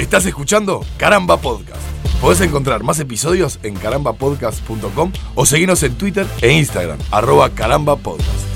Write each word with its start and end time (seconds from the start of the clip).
Estás 0.00 0.24
escuchando 0.24 0.80
Caramba 0.96 1.36
Podcast. 1.36 1.82
Podés 2.22 2.40
encontrar 2.40 2.82
más 2.82 2.98
episodios 3.00 3.60
en 3.62 3.74
carambapodcast.com 3.74 5.12
o 5.34 5.44
seguirnos 5.44 5.82
en 5.82 5.94
Twitter 5.98 6.26
e 6.40 6.50
Instagram, 6.52 6.98
arroba 7.10 7.50
carambapodcast. 7.50 8.46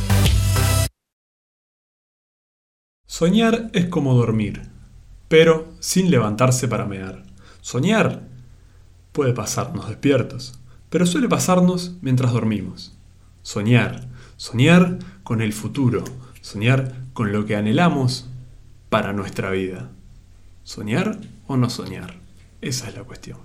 Soñar 3.07 3.69
es 3.75 3.85
como 3.91 4.15
dormir, 4.15 4.71
pero 5.29 5.69
sin 5.81 6.11
levantarse 6.11 6.67
para 6.67 6.87
mear. 6.87 7.25
Soñar 7.61 8.23
puede 9.13 9.35
pasarnos 9.35 9.87
despiertos, 9.87 10.59
pero 10.89 11.05
suele 11.05 11.29
pasarnos 11.29 11.99
mientras 12.01 12.33
dormimos. 12.33 12.97
Soñar, 13.43 14.09
soñar 14.39 14.99
con 15.25 15.43
el 15.43 15.53
futuro, 15.53 16.05
soñar 16.41 16.95
con 17.13 17.33
lo 17.33 17.45
que 17.45 17.55
anhelamos 17.55 18.31
para 18.89 19.13
nuestra 19.13 19.51
vida. 19.51 19.91
¿Soñar 20.63 21.19
o 21.47 21.57
no 21.57 21.71
soñar? 21.71 22.15
Esa 22.61 22.89
es 22.89 22.97
la 22.97 23.05
cuestión. 23.05 23.39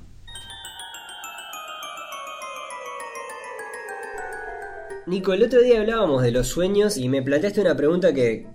Nico, 5.10 5.34
el 5.34 5.42
otro 5.42 5.62
día 5.62 5.80
hablábamos 5.80 6.22
de 6.22 6.32
los 6.32 6.48
sueños 6.48 6.96
y 6.96 7.10
me 7.10 7.24
planteaste 7.24 7.62
una 7.62 7.76
pregunta 7.76 8.14
que 8.14 8.46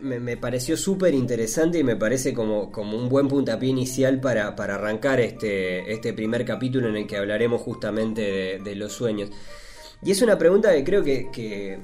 me, 0.00 0.36
pareció 0.36 0.76
súper 0.76 1.14
interesante 1.14 1.78
y 1.78 1.84
me 1.84 1.94
parece 1.94 2.32
como, 2.32 2.72
como 2.72 2.96
un 2.96 3.08
buen 3.08 3.28
puntapié 3.28 3.68
inicial 3.68 4.20
para, 4.20 4.56
para 4.56 4.76
arrancar 4.76 5.20
este, 5.20 5.92
este 5.92 6.12
primer 6.12 6.44
capítulo 6.44 6.88
en 6.88 6.96
el 6.96 7.06
que 7.06 7.18
hablaremos 7.18 7.60
justamente 7.60 8.60
de, 8.64 8.74
los 8.74 8.92
sueños. 8.92 9.30
Y 10.02 10.10
es 10.10 10.22
una 10.22 10.38
pregunta 10.38 10.72
que 10.72 10.84
creo 10.84 11.04
que, 11.04 11.30
que, 11.30 11.80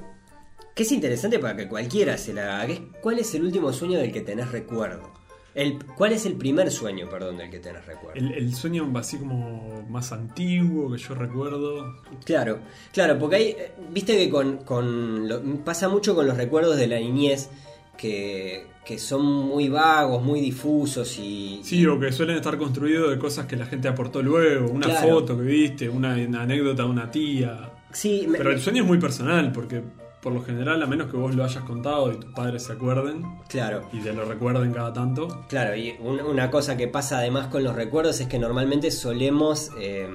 que 0.73 0.83
es 0.83 0.91
interesante 0.91 1.39
para 1.39 1.55
que 1.55 1.67
cualquiera 1.67 2.17
se 2.17 2.33
la 2.33 2.59
haga. 2.61 2.75
¿Cuál 3.01 3.19
es 3.19 3.33
el 3.35 3.43
último 3.43 3.71
sueño 3.71 3.99
del 3.99 4.11
que 4.11 4.21
tenés 4.21 4.51
recuerdo? 4.51 5.20
El, 5.53 5.83
¿Cuál 5.83 6.13
es 6.13 6.25
el 6.25 6.33
primer 6.35 6.71
sueño, 6.71 7.09
perdón, 7.09 7.37
del 7.37 7.49
que 7.49 7.59
tenés 7.59 7.85
recuerdo? 7.85 8.17
El, 8.19 8.31
el 8.33 8.53
sueño 8.55 8.89
así 8.95 9.17
como 9.17 9.85
más 9.89 10.11
antiguo 10.13 10.91
que 10.91 10.97
yo 10.97 11.13
recuerdo. 11.13 11.97
Claro, 12.23 12.59
claro, 12.93 13.19
porque 13.19 13.35
hay, 13.35 13.43
eh, 13.49 13.71
viste 13.91 14.15
que 14.17 14.29
con, 14.29 14.57
con 14.59 15.27
lo- 15.27 15.41
pasa 15.65 15.89
mucho 15.89 16.15
con 16.15 16.25
los 16.25 16.37
recuerdos 16.37 16.77
de 16.77 16.87
la 16.87 16.99
niñez 16.99 17.49
que, 17.97 18.65
que 18.85 18.97
son 18.97 19.25
muy 19.25 19.67
vagos, 19.67 20.23
muy 20.23 20.39
difusos 20.39 21.19
y... 21.19 21.59
Sí, 21.63 21.85
o 21.85 21.99
que 21.99 22.11
suelen 22.13 22.37
estar 22.37 22.57
construidos 22.57 23.11
de 23.11 23.19
cosas 23.19 23.45
que 23.45 23.55
la 23.57 23.65
gente 23.65 23.87
aportó 23.89 24.23
luego, 24.23 24.71
una 24.71 24.87
Claro. 24.87 25.09
foto 25.09 25.37
que 25.37 25.43
viste, 25.43 25.89
una, 25.89 26.15
una 26.15 26.43
anécdota 26.43 26.83
de 26.83 26.89
una 26.89 27.11
tía. 27.11 27.71
Sí, 27.91 28.25
me- 28.27 28.37
Pero 28.37 28.51
el 28.51 28.61
sueño 28.61 28.83
es 28.83 28.87
muy 28.87 28.99
personal, 28.99 29.51
porque 29.51 29.83
por 30.21 30.33
lo 30.33 30.43
general, 30.43 30.81
a 30.83 30.85
menos 30.85 31.09
que 31.09 31.17
vos 31.17 31.33
lo 31.35 31.43
hayas 31.43 31.63
contado 31.63 32.11
y 32.11 32.17
tus 32.17 32.31
padres 32.33 32.63
se 32.63 32.73
acuerden 32.73 33.25
claro. 33.49 33.87
y 33.91 33.99
te 33.99 34.13
lo 34.13 34.23
recuerden 34.25 34.71
cada 34.71 34.93
tanto. 34.93 35.45
Claro, 35.49 35.75
y 35.75 35.95
un- 35.99 36.21
una 36.21 36.51
cosa 36.51 36.77
que 36.77 36.87
pasa 36.87 37.17
además 37.17 37.47
con 37.47 37.63
los 37.63 37.75
recuerdos 37.75 38.19
es 38.21 38.27
que 38.27 38.37
normalmente 38.39 38.91
solemos... 38.91 39.71
eh, 39.79 40.07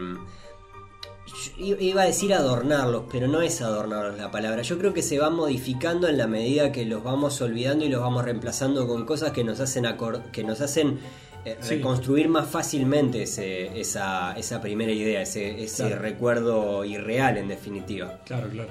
yo 1.59 1.77
iba 1.81 2.03
a 2.03 2.07
decir 2.07 2.33
adornarlos, 2.33 3.05
pero 3.11 3.27
no 3.27 3.41
es 3.43 3.61
adornarlos 3.61 4.17
la 4.17 4.31
palabra. 4.31 4.62
Yo 4.62 4.79
creo 4.79 4.95
que 4.95 5.03
se 5.03 5.19
va 5.19 5.29
modificando 5.29 6.07
en 6.09 6.19
la 6.19 6.27
medida 6.27 6.71
que 6.73 6.84
los 6.84 7.03
vamos 7.03 7.41
olvidando 7.41 7.84
y 7.84 7.89
los 7.89 8.01
vamos 8.01 8.25
reemplazando 8.25 8.87
con 8.87 9.05
cosas 9.05 9.33
que 9.33 9.43
nos 9.45 9.59
hacen 9.61 9.84
que 10.33 10.45
nos 10.45 10.61
hacen 10.61 10.99
eh, 11.45 11.57
Sí. 11.61 11.77
reconstruir 11.77 12.29
más 12.29 12.49
fácilmente 12.49 13.23
ese- 13.23 13.79
esa, 13.81 14.33
esa 14.37 14.61
primera 14.61 14.91
idea, 14.93 15.21
ese, 15.23 15.62
ese 15.62 15.87
Claro. 15.89 16.03
recuerdo 16.03 16.84
irreal 16.84 17.37
en 17.39 17.49
definitiva. 17.49 18.19
Claro, 18.25 18.49
claro. 18.49 18.71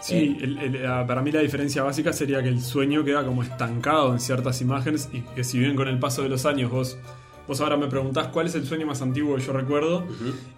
Sí, 0.00 0.38
el- 0.40 0.58
el- 0.58 0.86
ah, 0.86 1.04
para 1.06 1.22
mí 1.22 1.32
la 1.32 1.40
diferencia 1.40 1.82
básica 1.82 2.12
sería 2.12 2.42
que 2.42 2.48
el 2.48 2.62
sueño 2.62 3.04
queda 3.04 3.24
como 3.24 3.42
estancado 3.42 4.12
en 4.12 4.20
ciertas 4.20 4.60
imágenes 4.60 5.08
y 5.12 5.20
que 5.22 5.42
si 5.44 5.58
bien 5.58 5.74
con 5.74 5.88
el 5.88 5.98
paso 5.98 6.22
de 6.22 6.28
los 6.28 6.46
años 6.46 6.70
vos, 6.70 6.96
vos 7.48 7.60
ahora 7.60 7.76
me 7.76 7.88
preguntás 7.88 8.28
cuál 8.28 8.46
es 8.46 8.54
el 8.54 8.64
sueño 8.64 8.86
más 8.86 9.02
antiguo 9.02 9.34
que 9.36 9.42
yo 9.42 9.52
recuerdo 9.52 10.04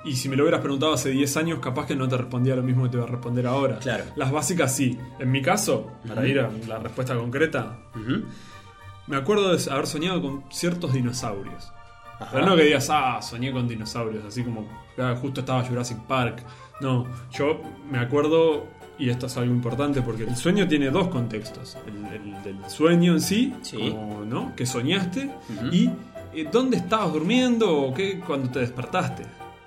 y 0.05 0.17
si 0.17 0.29
me 0.29 0.37
lo 0.37 0.43
hubieras 0.43 0.61
preguntado 0.61 0.93
hace 0.93 1.09
10 1.11 1.37
años 1.39 1.59
capaz 1.61 1.87
que 1.87 1.97
no 1.97 2.07
te 2.09 2.17
respondía 2.19 2.55
lo 2.55 2.63
mismo 2.63 2.83
que 2.85 2.91
te 2.91 2.97
voy 2.99 3.07
a 3.07 3.11
responder 3.11 3.47
ahora. 3.47 3.79
Claro. 3.79 4.05
Las 4.17 4.31
básicas 4.31 4.75
sí. 4.77 4.99
En 5.19 5.31
mi 5.31 5.41
caso, 5.41 5.91
para 6.07 6.27
ir 6.27 6.39
a 6.41 6.51
la 6.69 6.79
respuesta 6.79 7.15
concreta, 7.17 7.79
me 9.07 9.17
acuerdo 9.17 9.57
de 9.57 9.71
haber 9.73 9.87
soñado 9.87 10.21
con 10.21 10.45
ciertos 10.51 10.93
dinosaurios. 10.93 11.73
Ajá. 12.19 12.29
Pero 12.33 12.45
no 12.47 12.57
que 12.57 12.65
digas, 12.65 12.89
ah, 12.91 13.21
soñé 13.23 13.51
con 13.53 13.67
dinosaurios, 13.67 14.23
así 14.27 14.43
como 14.45 14.69
ah, 14.99 15.17
justo 15.21 15.41
estaba 15.41 15.65
Jurassic 15.65 15.99
Park. 16.07 16.45
No, 16.83 17.07
yo 17.33 17.61
me 17.91 17.99
acuerdo, 17.99 18.67
y 19.01 19.11
esto 19.11 19.27
es 19.27 19.37
algo 19.37 19.53
importante, 19.53 20.03
porque 20.03 20.25
el 20.25 20.37
sueño 20.37 20.69
tiene 20.69 20.91
dos 20.91 21.09
contextos. 21.09 21.77
El, 21.87 22.05
el 22.15 22.43
del 22.43 22.71
sueño 22.71 23.15
en 23.15 23.21
sí, 23.21 23.53
Sí. 23.63 23.77
como, 23.79 24.25
¿no? 24.25 24.55
que 24.55 24.67
soñaste, 24.67 25.31
y 25.73 25.91
eh, 26.35 26.47
dónde 26.53 26.77
estabas 26.77 27.13
durmiendo 27.13 27.77
o 27.77 27.95
qué 27.95 28.21
cuando 28.21 28.51
te 28.51 28.61
despertaste. 28.61 29.25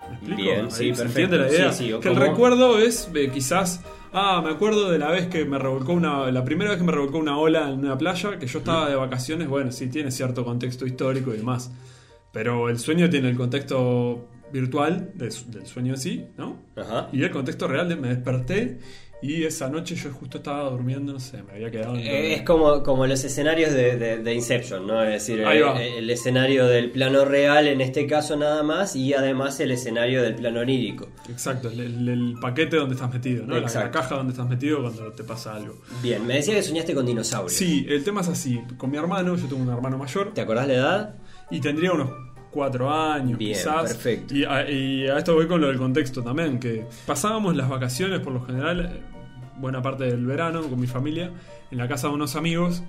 ¿Me 0.10 0.16
explico? 0.16 0.42
Bien, 0.42 0.72
sí, 0.72 0.94
¿Se 0.94 1.04
entiende 1.04 1.38
la 1.38 1.48
idea? 1.50 1.72
Sí, 1.72 1.92
sí, 1.92 2.00
que 2.00 2.10
el 2.10 2.16
recuerdo 2.16 2.80
es 2.80 3.10
eh, 3.14 3.30
quizás... 3.34 3.82
Ah, 4.16 4.42
me 4.46 4.52
acuerdo 4.52 4.92
de 4.92 5.00
la 5.00 5.10
vez 5.10 5.26
que 5.26 5.44
me 5.44 5.58
revolcó 5.58 5.92
una. 5.94 6.30
La 6.32 6.44
primera 6.46 6.70
vez 6.70 6.78
que 6.78 6.86
me 6.86 6.92
revolcó 6.92 7.18
una 7.18 7.40
ola 7.40 7.72
en 7.72 7.80
una 7.80 7.98
playa, 7.98 8.38
que 8.38 8.46
yo 8.46 8.60
estaba 8.60 8.88
de 8.88 8.96
vacaciones, 8.96 9.48
bueno, 9.48 9.72
sí 9.72 9.88
tiene 9.88 10.12
cierto 10.12 10.46
contexto 10.46 10.86
histórico 10.86 11.34
y 11.34 11.38
demás. 11.38 11.72
Pero 12.32 12.70
el 12.70 12.78
sueño 12.78 13.10
tiene 13.10 13.30
el 13.30 13.36
contexto 13.36 14.28
virtual 14.52 15.10
de 15.16 15.34
del 15.48 15.66
sueño 15.66 15.94
en 15.94 16.00
sí, 16.00 16.26
¿no? 16.38 16.58
Ajá. 16.76 17.10
Y 17.12 17.24
el 17.24 17.32
contexto 17.32 17.68
real 17.68 17.90
de 17.90 17.96
me 17.96 18.10
desperté 18.10 18.78
y 19.24 19.44
esa 19.46 19.70
noche 19.70 19.96
yo 19.96 20.12
justo 20.12 20.38
estaba 20.40 20.70
durmiendo, 20.70 21.14
no 21.14 21.20
sé, 21.20 21.42
me 21.44 21.54
había 21.54 21.72
quedado. 21.72 21.96
Eh, 21.96 22.34
Es 22.36 22.42
como, 22.44 22.84
como 22.84 23.08
los 23.08 23.24
escenarios 23.24 23.72
de, 23.72 23.98
de- 23.98 24.18
de 24.18 24.34
Inception, 24.34 24.86
¿no? 24.86 25.02
Es 25.04 25.26
decir, 25.26 25.40
eh, 25.40 25.98
el 25.98 26.10
escenario 26.10 26.68
del 26.68 26.92
plano 26.92 27.24
real 27.26 27.68
en 27.68 27.82
este 27.82 28.06
caso 28.06 28.36
nada 28.36 28.62
más 28.64 28.96
y 28.96 29.14
además 29.14 29.60
el 29.62 29.72
escenario 29.72 30.22
del 30.22 30.36
plano 30.36 30.60
onírico. 30.60 31.08
Exacto, 31.30 31.70
el, 31.70 31.80
el- 31.80 32.10
el 32.10 32.36
paquete 32.42 32.76
donde 32.78 32.96
estás 32.96 33.12
metido, 33.14 33.46
¿no? 33.46 33.58
La- 33.60 33.92
caja 33.92 34.16
donde 34.16 34.32
estás 34.34 34.48
metido 34.50 34.82
cuando 34.82 35.12
te 35.14 35.24
pasa 35.24 35.56
algo. 35.56 35.82
Bien, 36.02 36.26
me 36.28 36.36
decía 36.36 36.54
que 36.56 36.62
soñaste 36.64 36.94
con 36.94 37.06
dinosaurios. 37.06 37.54
Sí, 37.54 37.86
el 37.90 38.04
tema 38.04 38.22
es 38.22 38.28
así. 38.28 38.60
Con 38.78 38.92
mi 38.92 38.98
hermano, 38.98 39.36
yo 39.36 39.48
tengo 39.48 39.62
un 39.64 39.70
hermano 39.70 39.98
mayor 39.98 40.34
¿Te 40.34 40.42
acordás 40.42 40.68
la 40.68 40.74
edad? 40.74 41.16
y 41.50 41.62
tendría 41.62 41.92
unos 41.94 42.10
cuatro 42.52 42.92
años 42.92 43.38
Bien, 43.40 43.54
quizás. 43.54 43.94
perfecto. 43.94 44.36
Y 44.36 44.44
a, 44.44 44.70
y 44.70 45.08
a 45.08 45.18
esto 45.18 45.34
voy 45.34 45.48
con 45.48 45.60
lo 45.62 45.68
del 45.68 45.78
contexto 45.78 46.22
también, 46.22 46.60
que 46.60 46.86
pasábamos 47.06 47.56
las 47.56 47.68
vacaciones 47.70 48.20
por 48.20 48.32
lo 48.34 48.46
general, 48.46 49.00
buena 49.64 49.82
parte 49.82 50.04
del 50.04 50.26
verano 50.26 50.62
con 50.64 50.78
mi 50.80 50.88
familia, 50.88 51.32
en 51.72 51.78
la 51.78 51.88
casa 51.88 52.10
de 52.10 52.14
unos 52.14 52.36
amigos 52.36 52.84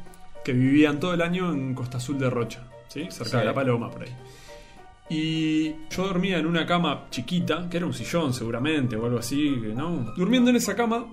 que 0.45 0.53
vivían 0.53 0.99
todo 1.01 1.15
el 1.15 1.23
año 1.23 1.53
en 1.53 1.73
Costa 1.75 1.97
Azul 1.99 2.19
de 2.19 2.29
Rocha, 2.29 2.65
¿sí? 2.89 3.07
cerca 3.11 3.31
Sí. 3.31 3.37
de 3.39 3.45
La 3.45 3.55
Paloma 3.55 3.91
por 3.91 4.03
ahí. 4.03 4.15
Y 5.09 5.75
yo 5.91 6.07
dormía 6.07 6.39
en 6.39 6.47
una 6.47 6.67
cama 6.67 7.07
chiquita, 7.11 7.69
que 7.71 7.77
era 7.77 7.87
un 7.87 7.95
sillón 7.95 8.33
seguramente 8.35 8.97
o 8.97 9.05
algo 9.07 9.19
así, 9.19 9.51
¿no? 9.75 10.13
Durmiendo 10.17 10.51
en 10.51 10.57
esa 10.57 10.75
cama, 10.75 11.07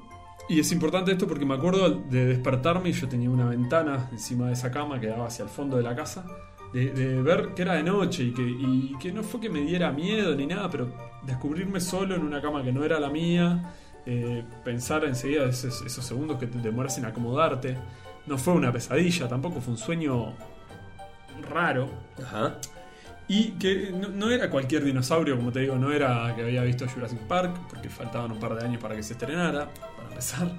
y 0.50 0.60
es 0.60 0.72
importante 0.72 1.12
esto 1.12 1.28
porque 1.28 1.46
me 1.46 1.54
acuerdo 1.54 1.90
de 1.90 2.26
despertarme 2.26 2.90
y 2.90 2.94
yo 2.94 3.08
tenía 3.08 3.30
una 3.30 3.46
ventana 3.48 4.10
encima 4.12 4.48
de 4.48 4.54
esa 4.54 4.72
cama 4.72 5.00
que 5.00 5.08
daba 5.08 5.28
hacia 5.28 5.44
el 5.44 5.50
fondo 5.50 5.78
de 5.78 5.84
la 5.84 5.96
casa, 5.96 6.26
de, 6.74 6.92
de 6.92 7.22
ver 7.22 7.50
que 7.54 7.62
era 7.62 7.76
de 7.76 7.84
noche 7.84 8.24
y 8.24 8.34
que, 8.34 8.42
y 8.42 8.96
que 9.00 9.12
no 9.12 9.24
fue 9.24 9.40
que 9.42 9.50
me 9.50 9.62
diera 9.62 9.92
miedo 9.92 10.34
ni 10.36 10.48
nada, 10.48 10.70
pero 10.70 10.90
descubrirme 11.24 11.80
solo 11.80 12.16
en 12.16 12.24
una 12.24 12.42
cama 12.42 12.64
que 12.64 12.72
no 12.72 12.84
era 12.84 13.00
la 13.00 13.10
mía, 13.10 13.74
eh, 14.06 14.44
pensar 14.64 15.06
enseguida 15.06 15.46
esos, 15.46 15.82
esos 15.84 16.06
segundos 16.06 16.38
que 16.40 16.48
te 16.48 16.58
demoras 16.60 16.98
en 16.98 17.06
acomodarte, 17.06 17.78
no 18.26 18.38
fue 18.38 18.54
una 18.54 18.72
pesadilla, 18.72 19.28
tampoco 19.28 19.62
fue 19.62 19.74
un 19.74 19.78
sueño 19.78 20.34
raro, 21.50 21.90
Ajá. 22.24 22.58
y 23.28 23.52
que 23.54 23.92
no, 23.92 24.10
no 24.10 24.30
era 24.30 24.50
cualquier 24.50 24.84
dinosaurio, 24.84 25.36
como 25.38 25.52
te 25.52 25.62
digo, 25.62 25.76
no 25.76 25.92
era 25.92 26.34
que 26.36 26.44
había 26.44 26.64
visto 26.64 26.88
Jurassic 26.88 27.20
Park, 27.22 27.56
porque 27.70 27.90
faltaban 27.90 28.32
un 28.32 28.40
par 28.40 28.56
de 28.56 28.66
años 28.66 28.82
para 28.82 28.96
que 28.96 29.04
se 29.04 29.14
estrenara, 29.14 29.70
para 29.96 30.10
empezar. 30.10 30.52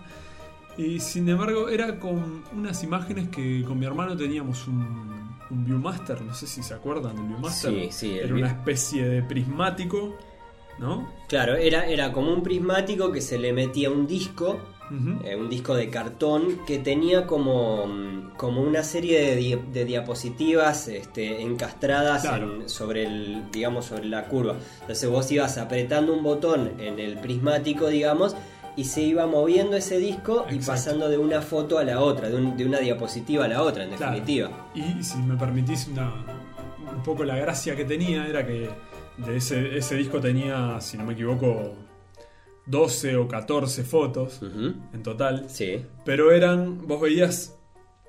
Y 0.76 1.00
sin 1.00 1.28
embargo, 1.28 1.68
era 1.68 1.98
con 2.00 2.44
unas 2.52 2.82
imágenes 2.82 3.28
que 3.28 3.62
con 3.62 3.78
mi 3.78 3.84
hermano 3.84 4.16
teníamos 4.16 4.66
un, 4.66 5.36
un 5.50 5.64
Viewmaster, 5.64 6.22
no 6.22 6.32
sé 6.34 6.46
si 6.46 6.62
se 6.62 6.72
acuerdan 6.74 7.14
del 7.16 7.26
Viewmaster. 7.26 7.70
Sí, 7.70 7.88
sí, 7.92 8.18
Era 8.18 8.34
una 8.34 8.48
especie 8.48 9.06
de 9.06 9.22
prismático, 9.22 10.16
¿no? 10.82 11.08
Claro, 11.28 11.54
era, 11.56 11.86
era 11.86 12.12
como 12.12 12.32
un 12.34 12.42
prismático 12.42 13.10
que 13.12 13.20
se 13.22 13.38
le 13.38 13.52
metía 13.54 13.90
un 13.90 14.06
disco, 14.06 14.58
eh, 15.24 15.36
un 15.36 15.48
disco 15.48 15.74
de 15.74 15.88
cartón 15.88 16.58
que 16.66 16.78
tenía 16.78 17.26
como, 17.26 17.86
mm, 17.86 18.32
como 18.36 18.60
una 18.60 18.82
serie 18.82 19.20
de, 19.22 19.36
di- 19.36 19.58
de 19.72 19.84
diapositivas 19.86 20.88
este, 20.88 21.40
encastradas 21.40 22.20
Claro. 22.22 22.56
en- 22.62 22.68
sobre 22.68 23.04
el, 23.06 23.44
digamos, 23.50 23.86
sobre 23.86 24.04
la 24.04 24.26
curva. 24.26 24.56
Entonces 24.82 25.08
vos 25.08 25.30
ibas 25.32 25.56
apretando 25.56 26.12
un 26.12 26.22
botón 26.22 26.72
en 26.78 26.98
el 26.98 27.16
prismático, 27.18 27.86
digamos, 27.86 28.36
y 28.76 28.84
se 28.84 29.00
iba 29.02 29.26
moviendo 29.26 29.76
ese 29.76 29.98
disco 29.98 30.44
y 30.50 30.58
pasando 30.58 31.08
de 31.08 31.16
una 31.18 31.40
foto 31.40 31.78
a 31.78 31.84
la 31.84 32.00
otra, 32.00 32.28
de, 32.28 32.36
un- 32.36 32.56
de 32.58 32.66
una 32.66 32.78
diapositiva 32.80 33.46
a 33.46 33.48
la 33.48 33.62
otra, 33.62 33.84
en 33.84 33.90
Claro. 33.90 34.12
definitiva. 34.14 34.68
Y 34.74 35.02
si 35.02 35.18
me 35.18 35.36
permitís 35.36 35.88
una, 35.88 36.12
un 36.94 37.02
poco 37.02 37.24
la 37.24 37.36
gracia 37.36 37.74
que 37.76 37.84
tenía 37.86 38.26
era 38.26 38.46
que 38.46 38.68
de 39.18 39.36
ese, 39.36 39.76
ese 39.76 39.96
disco 39.96 40.20
tenía, 40.20 40.80
si 40.80 40.96
no 40.96 41.04
me 41.04 41.12
equivoco, 41.12 41.74
12 42.66 43.16
o 43.16 43.28
14 43.28 43.84
fotos 43.84 44.40
en 44.42 45.02
total. 45.02 45.46
Sí. 45.48 45.84
Pero 46.04 46.32
eran, 46.32 46.86
vos 46.86 47.00
veías 47.00 47.58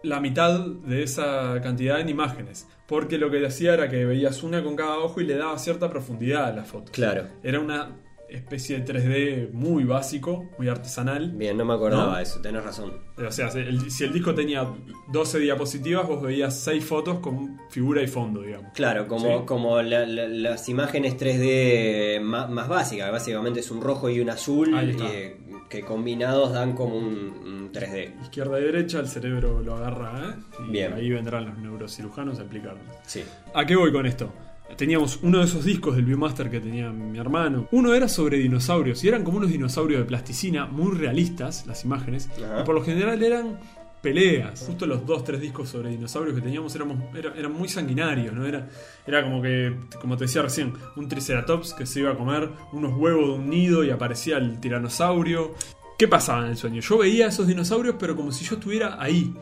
la 0.03 0.19
mitad 0.19 0.59
de 0.59 1.03
esa 1.03 1.59
cantidad 1.61 1.99
en 1.99 2.09
imágenes. 2.09 2.67
porque 2.87 3.17
lo 3.17 3.31
que 3.31 3.45
hacía 3.45 3.73
era 3.73 3.89
que 3.89 4.05
veías 4.05 4.43
una 4.43 4.63
con 4.63 4.75
cada 4.75 4.99
ojo 4.99 5.21
y 5.21 5.25
le 5.25 5.35
daba 5.35 5.57
cierta 5.57 5.89
profundidad 5.89 6.45
a 6.45 6.51
la 6.51 6.63
foto. 6.63 6.91
Claro. 6.91 7.27
Era 7.41 7.59
una 7.59 8.02
especie 8.37 8.79
de 8.79 8.85
3D 8.85 9.51
muy 9.53 9.83
básico, 9.83 10.49
muy 10.57 10.67
artesanal. 10.67 11.31
Bien, 11.31 11.55
no 11.57 11.65
me 11.65 11.73
acordaba 11.73 12.13
¿No? 12.13 12.19
eso, 12.19 12.41
tenés 12.41 12.63
razón. 12.63 12.93
O 13.17 13.31
sea, 13.31 13.49
si 13.49 13.59
el, 13.59 13.91
si 13.91 14.03
el 14.03 14.11
disco 14.13 14.33
tenía 14.33 14.67
12 15.11 15.39
diapositivas, 15.39 16.07
vos 16.07 16.21
veías 16.21 16.59
6 16.59 16.83
fotos 16.83 17.19
con 17.19 17.59
figura 17.69 18.01
y 18.01 18.07
fondo, 18.07 18.41
digamos. 18.41 18.71
Claro, 18.73 19.07
como, 19.07 19.39
Sí. 19.39 19.45
como 19.45 19.81
la- 19.81 20.05
la- 20.05 20.27
las 20.27 20.67
imágenes 20.69 21.15
3D 21.17 22.19
más, 22.21 22.49
más 22.49 22.67
básicas, 22.67 23.11
básicamente 23.11 23.59
es 23.59 23.69
un 23.71 23.81
rojo 23.81 24.09
y 24.09 24.19
un 24.19 24.29
azul, 24.29 24.73
eh, 24.77 25.37
que 25.69 25.81
combinados 25.81 26.51
dan 26.53 26.73
como 26.73 26.95
un, 26.97 27.05
un 27.07 27.71
3D. 27.71 28.13
Izquierda 28.23 28.59
y 28.59 28.63
derecha, 28.63 28.99
el 28.99 29.07
cerebro 29.07 29.61
lo 29.61 29.75
agarra, 29.75 30.19
¿eh? 30.29 30.63
Y 30.67 30.71
Bien. 30.71 30.93
ahí 30.93 31.09
vendrán 31.09 31.45
los 31.45 31.57
neurocirujanos 31.57 32.37
a 32.39 32.41
explicarlo. 32.43 32.81
Sí. 33.05 33.23
¿A 33.53 33.65
qué 33.65 33.75
voy 33.75 33.91
con 33.91 34.05
esto? 34.05 34.31
Teníamos 34.77 35.19
uno 35.21 35.39
de 35.39 35.45
esos 35.45 35.63
discos 35.65 35.95
del 35.95 36.05
Viewmaster 36.05 36.49
que 36.49 36.59
tenía 36.59 36.91
mi 36.91 37.17
hermano. 37.19 37.67
Uno 37.71 37.93
era 37.93 38.07
sobre 38.07 38.37
dinosaurios 38.37 39.03
y 39.03 39.07
eran 39.07 39.23
como 39.23 39.37
unos 39.37 39.49
dinosaurios 39.49 39.99
de 40.01 40.05
plasticina 40.05 40.65
muy 40.65 40.97
realistas, 40.97 41.65
las 41.67 41.83
imágenes. 41.85 42.29
Ajá. 42.43 42.61
Y 42.61 42.63
por 42.65 42.75
lo 42.75 42.83
general 42.83 43.21
eran 43.23 43.59
peleas. 44.01 44.65
Justo 44.67 44.85
los 44.85 45.05
dos, 45.05 45.23
tres 45.23 45.39
discos 45.39 45.69
sobre 45.69 45.89
dinosaurios 45.89 46.35
que 46.35 46.41
teníamos 46.41 46.75
éramos, 46.75 46.97
era- 47.15 47.33
eran 47.37 47.53
muy 47.53 47.69
sanguinarios, 47.69 48.33
¿no? 48.33 48.45
Era, 48.45 48.67
era 49.07 49.23
como 49.23 49.41
que, 49.41 49.73
como 50.01 50.17
te 50.17 50.25
decía 50.25 50.41
recién, 50.41 50.73
un 50.97 51.07
triceratops 51.07 51.73
que 51.73 51.85
se 51.85 52.01
iba 52.01 52.11
a 52.11 52.17
comer 52.17 52.49
unos 52.73 52.93
huevos 52.97 53.27
de 53.29 53.33
un 53.35 53.49
nido 53.49 53.83
y 53.83 53.91
aparecía 53.91 54.37
el 54.37 54.59
tiranosaurio. 54.59 55.53
¿Qué 55.97 56.07
pasaba 56.09 56.43
en 56.43 56.51
el 56.51 56.57
sueño? 56.57 56.81
Yo 56.81 56.97
veía 56.97 57.27
esos 57.27 57.47
dinosaurios, 57.47 57.95
pero 57.97 58.15
como 58.15 58.31
si 58.33 58.43
yo 58.43 58.55
estuviera 58.55 59.01
ahí. 59.01 59.33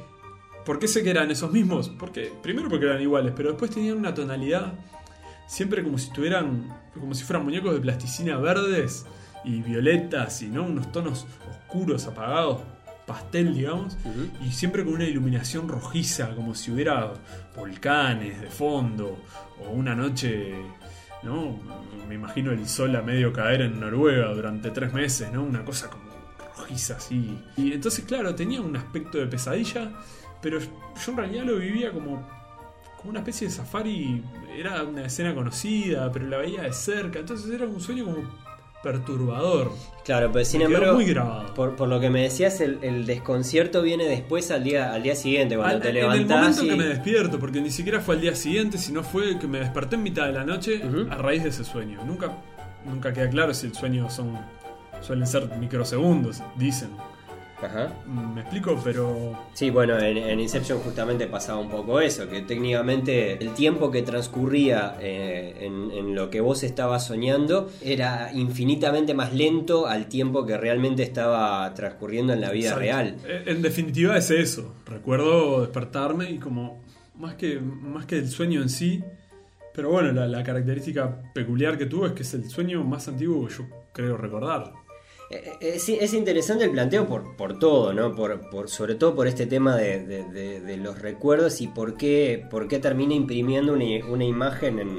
¿Por 0.65 0.77
qué 0.77 0.87
sé 0.87 1.01
que 1.01 1.09
eran 1.09 1.31
esos 1.31 1.51
mismos? 1.51 1.89
Porque, 1.89 2.31
primero 2.43 2.69
porque 2.69 2.85
eran 2.85 3.01
iguales, 3.01 3.33
pero 3.35 3.49
después 3.49 3.71
tenían 3.71 3.97
una 3.97 4.13
tonalidad 4.13 4.73
siempre 5.51 5.83
como 5.83 5.97
si 5.97 6.13
tuvieran, 6.13 6.69
como 6.97 7.13
si 7.13 7.25
fueran 7.25 7.43
muñecos 7.43 7.73
de 7.73 7.81
plasticina 7.81 8.37
verdes 8.37 9.05
y 9.43 9.61
violetas 9.61 10.41
y 10.43 10.47
no 10.47 10.63
unos 10.63 10.93
tonos 10.93 11.27
oscuros, 11.49 12.07
apagados, 12.07 12.61
pastel, 13.05 13.53
digamos, 13.53 13.97
y 14.41 14.53
siempre 14.53 14.85
con 14.85 14.93
una 14.93 15.03
iluminación 15.03 15.67
rojiza, 15.67 16.33
como 16.35 16.55
si 16.55 16.71
hubiera 16.71 17.11
volcanes 17.53 18.39
de 18.39 18.47
fondo 18.47 19.25
o 19.59 19.71
una 19.71 19.93
noche, 19.93 20.55
¿no? 21.21 21.59
Me 22.07 22.15
imagino 22.15 22.51
el 22.51 22.65
sol 22.65 22.95
a 22.95 23.01
medio 23.01 23.33
caer 23.33 23.63
en 23.63 23.77
Noruega 23.77 24.33
durante 24.33 24.71
tres 24.71 24.93
meses, 24.93 25.33
¿no? 25.33 25.43
Una 25.43 25.65
cosa 25.65 25.89
como 25.89 26.11
rojiza 26.55 26.95
así. 26.95 27.37
Y 27.57 27.73
entonces, 27.73 28.05
claro, 28.05 28.33
tenía 28.35 28.61
un 28.61 28.77
aspecto 28.77 29.17
de 29.17 29.27
pesadilla, 29.27 29.91
pero 30.41 30.59
yo 30.59 31.11
en 31.11 31.17
realidad 31.17 31.43
lo 31.43 31.57
vivía 31.57 31.91
como 31.91 32.40
como 33.01 33.11
una 33.11 33.19
especie 33.19 33.47
de 33.47 33.53
safari. 33.53 34.23
Era 34.57 34.83
una 34.83 35.05
escena 35.05 35.33
conocida, 35.35 36.11
pero 36.11 36.27
la 36.27 36.37
veía 36.37 36.61
de 36.63 36.73
cerca. 36.73 37.19
Entonces 37.19 37.51
era 37.51 37.65
un 37.65 37.81
sueño 37.81 38.05
como 38.05 38.17
perturbador. 38.83 39.71
Claro, 40.03 40.31
pero 40.33 40.43
sin 40.43 40.61
embargo, 40.61 40.95
muy 40.95 41.05
grabado. 41.05 41.53
por, 41.53 41.75
por 41.75 41.87
lo 41.87 41.99
que 41.99 42.09
me 42.09 42.23
decías, 42.23 42.59
el, 42.61 42.79
el 42.81 43.05
desconcierto 43.05 43.81
viene 43.83 44.05
después 44.05 44.49
al 44.49 44.63
día, 44.63 44.91
al 44.93 45.03
día 45.03 45.15
siguiente, 45.15 45.55
cuando 45.55 45.75
Al- 45.75 45.81
te 45.81 45.89
en 45.89 45.95
el 45.97 46.01
levantás 46.01 46.39
momento 46.57 46.63
y... 46.65 46.69
que 46.69 46.75
me 46.75 46.85
despierto, 46.85 47.39
porque 47.39 47.61
ni 47.61 47.69
siquiera 47.69 47.99
fue 48.01 48.15
al 48.15 48.21
día 48.21 48.35
siguiente, 48.35 48.77
sino 48.79 49.03
fue 49.03 49.37
que 49.37 49.47
me 49.47 49.59
desperté 49.59 49.95
en 49.97 50.03
mitad 50.03 50.25
de 50.25 50.33
la 50.33 50.43
noche 50.43 50.81
Ujú. 50.83 51.11
a 51.11 51.15
raíz 51.15 51.43
de 51.43 51.49
ese 51.49 51.63
sueño. 51.63 51.99
Nunca, 52.05 52.31
nunca 52.83 53.13
queda 53.13 53.29
claro 53.29 53.53
si 53.53 53.67
el 53.67 53.75
sueño 53.75 54.09
son 54.09 54.37
suelen 55.01 55.25
ser 55.27 55.47
microsegundos, 55.59 56.41
dicen. 56.57 56.89
Ajá. 57.63 57.91
Mm, 58.07 58.33
Me 58.35 58.41
explico, 58.41 58.79
pero 58.83 59.37
Sí, 59.53 59.69
bueno, 59.69 59.97
en, 59.99 60.17
en 60.17 60.39
Inception 60.39 60.79
justamente 60.79 61.27
pasaba 61.27 61.59
un 61.59 61.69
poco 61.69 61.99
eso, 62.01 62.27
que 62.29 62.41
técnicamente 62.41 63.33
el 63.43 63.53
tiempo 63.53 63.91
que 63.91 64.01
transcurría 64.01 64.95
eh, 64.99 65.55
en, 65.61 65.91
en 65.91 66.15
lo 66.15 66.29
que 66.29 66.41
vos 66.41 66.63
estabas 66.63 67.05
soñando 67.05 67.69
era 67.81 68.31
infinitamente 68.33 69.13
más 69.13 69.33
lento 69.33 69.87
al 69.87 70.07
tiempo 70.07 70.45
que 70.45 70.57
realmente 70.57 71.03
estaba 71.03 71.71
transcurriendo 71.73 72.33
en 72.33 72.41
la 72.41 72.51
vida 72.51 72.69
Exacto. 72.69 72.79
real. 72.81 73.15
Eh, 73.25 73.43
En 73.47 73.61
definitiva 73.61 74.17
es 74.17 74.31
eso. 74.31 74.73
Recuerdo 74.85 75.61
despertarme 75.61 76.31
y 76.31 76.37
como 76.39 76.81
más 77.17 77.35
que, 77.35 77.59
más 77.59 78.05
que 78.05 78.17
el 78.17 78.29
sueño 78.29 78.61
en 78.61 78.69
sí, 78.69 79.03
pero 79.73 79.89
bueno, 79.89 80.11
la, 80.11 80.27
la 80.27 80.43
característica 80.43 81.21
peculiar 81.33 81.77
que 81.77 81.85
tuvo 81.85 82.05
es 82.07 82.13
que 82.13 82.23
es 82.23 82.33
el 82.33 82.49
sueño 82.49 82.83
más 82.83 83.07
antiguo 83.07 83.47
que 83.47 83.53
yo 83.53 83.65
creo 83.93 84.17
recordar. 84.17 84.73
Eh, 85.33 85.79
sí, 85.79 85.97
es 85.99 86.13
interesante 86.13 86.65
el 86.65 86.71
planteo 86.71 87.07
por, 87.07 87.35
por 87.37 87.57
todo, 87.57 87.93
¿no? 87.93 88.13
Por, 88.15 88.49
por, 88.49 88.69
sobre 88.69 88.95
todo 88.95 89.15
por 89.15 89.27
este 89.27 89.45
tema 89.45 89.75
de, 89.77 90.05
de- 90.05 90.77
los 90.77 90.99
recuerdos 90.99 91.61
y 91.61 91.67
por 91.67 91.95
qué, 91.95 92.45
por 92.49 92.67
qué 92.67 92.79
termina 92.79 93.13
imprimiendo 93.13 93.73
una, 93.73 93.85
una 94.07 94.25
imagen 94.25 94.79
en, 94.79 94.89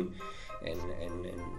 en- 0.62 0.80
en- 1.00 1.24
en- 1.26 1.40
en 1.40 1.51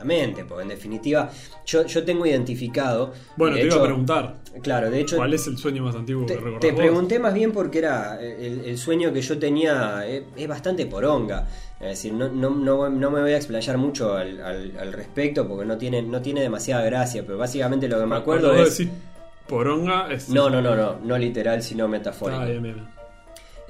la 0.00 0.04
mente. 0.04 0.44
Porque 0.44 0.62
en 0.62 0.68
definitiva, 0.70 1.30
yo, 1.66 1.86
yo 1.86 2.04
tengo 2.04 2.26
identificado. 2.26 3.12
Bueno, 3.36 3.56
te 3.56 3.66
iba 3.66 3.76
a 3.76 3.82
preguntar, 3.82 4.36
Claro, 4.62 4.90
de 4.90 5.00
hecho. 5.00 5.16
¿cuál 5.16 5.32
es 5.32 5.46
el 5.46 5.56
sueño 5.58 5.84
más 5.84 5.94
antiguo 5.94 6.26
Te, 6.26 6.34
que 6.34 6.40
recordás 6.40 6.60
te 6.60 6.72
vos? 6.72 6.80
pregunté 6.80 7.18
más 7.20 7.32
bien 7.34 7.52
porque 7.52 7.78
era 7.78 8.20
el, 8.20 8.64
el 8.64 8.78
sueño 8.78 9.12
que 9.12 9.22
yo 9.22 9.38
tenía 9.38 10.04
es, 10.06 10.24
es 10.36 10.48
bastante 10.48 10.86
poronga. 10.86 11.46
Es 11.78 11.88
decir, 11.90 12.12
no, 12.12 12.28
no, 12.28 12.50
no, 12.50 12.88
no 12.90 13.10
me 13.10 13.20
voy 13.22 13.32
a 13.32 13.36
explayar 13.36 13.78
mucho 13.78 14.14
al, 14.16 14.40
al- 14.42 14.72
al 14.78 14.92
respecto 14.92 15.46
porque 15.46 15.64
no 15.64 15.78
tiene, 15.78 16.02
no 16.02 16.20
tiene 16.20 16.40
demasiada 16.42 16.82
gracia, 16.84 17.22
pero 17.24 17.38
básicamente 17.38 17.88
lo 17.88 18.00
que 18.00 18.06
me 18.06 18.16
acuerdo 18.16 18.54
es... 18.56 18.76
decís 18.76 18.92
poronga, 19.46 20.12
es... 20.12 20.28
No, 20.28 20.48
no, 20.50 20.60
no, 20.62 20.74
no, 20.76 20.98
no 21.02 21.18
literal, 21.18 21.62
sino 21.62 21.88
metafórico. 21.88 22.40
Ah, 22.42 22.46
bien, 22.46 22.62
bien. 22.62 22.99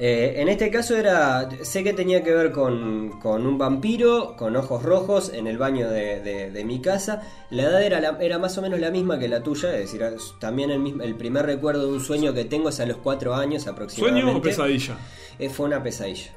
Eh, 0.02 0.40
en 0.40 0.48
este 0.48 0.70
caso 0.70 0.96
era, 0.96 1.46
sé 1.62 1.84
que 1.84 1.92
tenía 1.92 2.24
que 2.24 2.32
ver 2.32 2.52
con, 2.52 3.20
con 3.20 3.46
un 3.46 3.58
vampiro 3.58 4.34
con 4.34 4.56
ojos 4.56 4.82
rojos 4.82 5.30
en 5.34 5.46
el 5.46 5.58
baño 5.58 5.90
de, 5.90 6.20
de- 6.20 6.50
de 6.50 6.64
mi 6.64 6.80
casa. 6.80 7.20
La 7.50 7.64
edad 7.64 7.82
era, 7.82 8.00
la- 8.00 8.16
era 8.18 8.38
más 8.38 8.56
o 8.56 8.62
menos 8.62 8.80
la 8.80 8.90
misma 8.90 9.18
que 9.18 9.28
la 9.28 9.42
tuya, 9.42 9.74
es 9.76 9.92
decir, 9.92 10.02
también 10.38 10.70
el, 10.70 10.78
mismo, 10.78 11.02
el 11.02 11.16
primer 11.16 11.44
recuerdo 11.44 11.86
de 11.86 11.92
un 11.92 12.00
sueño 12.00 12.32
que 12.32 12.46
tengo 12.46 12.70
es 12.70 12.80
a 12.80 12.86
los 12.86 12.96
cuatro 12.96 13.34
años 13.34 13.66
aproximadamente. 13.66 14.22
¿Sueño 14.24 14.38
o 14.38 14.42
pesadilla? 14.42 14.96
Eh, 15.38 15.50
fue 15.50 15.66
una 15.66 15.82
pesadilla. 15.82 16.30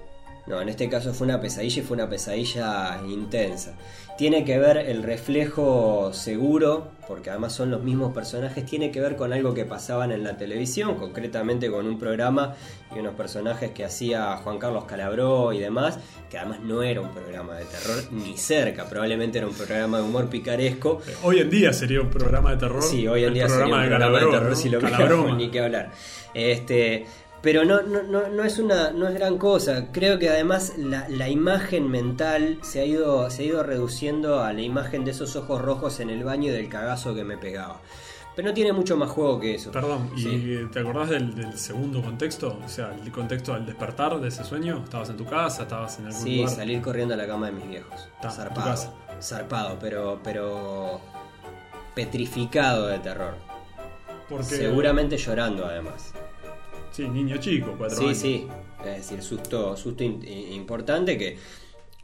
No, 0.45 0.60
en 0.60 0.68
este 0.68 0.90
caso 0.90 1.13
fue 1.13 1.25
una 1.25 1.40
pesadilla 1.40 1.81
y 1.81 1.86
fue 1.86 1.95
una 1.95 2.10
pesadilla 2.10 3.01
intensa. 3.07 3.74
Tiene 4.18 4.44
que 4.45 4.60
ver 4.60 4.78
el 4.78 5.01
reflejo 5.01 6.12
seguro, 6.13 6.90
porque 7.07 7.30
además 7.31 7.54
son 7.54 7.72
los 7.72 7.81
mismos 7.81 8.13
personajes, 8.13 8.63
tiene 8.66 8.92
que 8.92 9.00
ver 9.00 9.16
con 9.16 9.34
algo 9.34 9.54
que 9.56 9.66
pasaban 9.66 10.12
en 10.12 10.24
la 10.24 10.38
televisión, 10.38 10.95
concretamente 10.95 11.72
con 11.72 11.88
un 11.88 11.98
programa 11.98 12.56
y 12.95 13.00
unos 13.00 13.16
personajes 13.16 13.72
que 13.72 13.86
hacía 13.86 14.36
Juan 14.38 14.60
Carlos 14.60 14.84
Calabró 14.86 15.51
y 15.51 15.60
demás, 15.60 15.98
que 16.30 16.38
además 16.38 16.60
no 16.60 16.84
era 16.84 17.01
un 17.01 17.10
programa 17.10 17.56
de 17.56 17.66
terror 17.66 18.04
ni 18.12 18.38
cerca, 18.38 18.86
probablemente 18.86 19.39
era 19.39 19.48
un 19.48 19.56
programa 19.56 19.98
de 19.98 20.03
humor 20.03 20.29
picaresco. 20.29 21.01
Eh, 21.08 21.15
Hoy 21.24 21.39
en 21.39 21.50
día 21.50 21.74
sería 21.74 22.01
un 22.01 22.10
programa 22.10 22.51
de 22.51 22.58
terror. 22.58 22.84
Sí, 22.84 23.08
hoy 23.08 23.22
en 23.22 23.29
El 23.29 23.34
día 23.34 23.50
sería 23.50 23.65
un 23.65 23.72
programa 23.72 23.84
de 23.84 23.89
Calabró, 23.89 24.29
terror 24.29 24.50
¿no? 24.50 24.56
si 24.56 24.70
lo 24.70 24.82
miramos, 24.82 25.38
ni 25.38 25.50
que 25.50 25.60
hablar. 25.60 25.91
Este, 26.36 27.06
pero 27.43 27.63
no, 27.65 27.81
no, 27.83 28.01
no, 28.03 28.29
no 28.29 28.43
es 28.43 28.57
una, 28.57 28.89
no 28.91 29.07
es 29.07 29.13
gran 29.13 29.38
cosa. 29.38 29.91
Creo 29.91 30.17
que 30.17 30.29
además 30.29 30.73
la, 30.77 31.07
la 31.09 31.29
imagen 31.29 31.88
mental 31.91 32.57
se 32.63 32.79
ha 32.79 32.85
ido, 32.85 33.29
se 33.29 33.43
ha 33.43 33.45
ido 33.45 33.62
reduciendo 33.63 34.41
a 34.43 34.51
la 34.53 34.62
imagen 34.62 35.05
de 35.05 35.12
esos 35.12 35.35
ojos 35.35 35.62
rojos 35.62 36.00
en 36.00 36.09
el 36.09 36.23
baño 36.23 36.47
y 36.50 36.53
del 36.53 36.69
cagazo 36.69 37.13
que 37.13 37.23
me 37.23 37.38
pegaba. 37.38 37.81
Pero 38.35 38.47
no 38.47 38.53
tiene 38.55 38.73
mucho 38.73 38.97
más 38.97 39.12
juego 39.12 39.39
que 39.39 39.53
eso. 39.55 39.71
Perdón, 39.71 40.09
¿y 40.15 40.21
Sí. 40.21 40.59
te 40.71 40.79
acordás 40.79 41.09
del, 41.09 41.35
del 41.35 41.55
segundo 41.59 42.01
contexto? 42.01 42.57
O 42.65 42.67
sea, 42.67 42.95
el 43.03 43.12
contexto 43.12 43.53
al 43.53 43.63
despertar 43.65 44.19
de 44.19 44.29
ese 44.29 44.43
sueño. 44.43 44.81
¿Estabas 44.83 45.09
en 45.09 45.17
tu 45.17 45.25
casa? 45.25 45.63
¿Estabas 45.63 46.00
en 46.00 46.07
algún 46.07 46.19
Sí, 46.23 46.38
lugar? 46.38 46.55
salir 46.55 46.81
corriendo 46.81 47.13
a 47.13 47.17
la 47.17 47.27
cama 47.27 47.45
de 47.47 47.51
mis 47.51 47.67
viejos. 47.67 48.07
Ta, 48.21 48.29
en 48.29 48.33
tu 48.33 48.35
zarpado. 48.41 48.65
casa. 48.71 48.93
Zarpado, 49.21 49.77
pero, 49.79 50.19
pero 50.23 51.00
petrificado 51.93 52.88
de 52.88 53.00
terror. 53.00 53.35
Porque, 54.29 54.45
Seguramente 54.45 55.17
llorando 55.17 55.65
además. 55.65 56.13
Sí, 56.93 57.07
niño 57.09 57.38
chico, 57.38 57.75
cuatro 57.77 57.97
Sí, 57.97 58.05
años. 58.05 58.17
sí. 58.17 58.47
Es 58.85 58.97
decir, 58.97 59.21
susto, 59.21 59.75
susto 59.75 60.03
in- 60.03 60.23
importante 60.53 61.17
que 61.17 61.38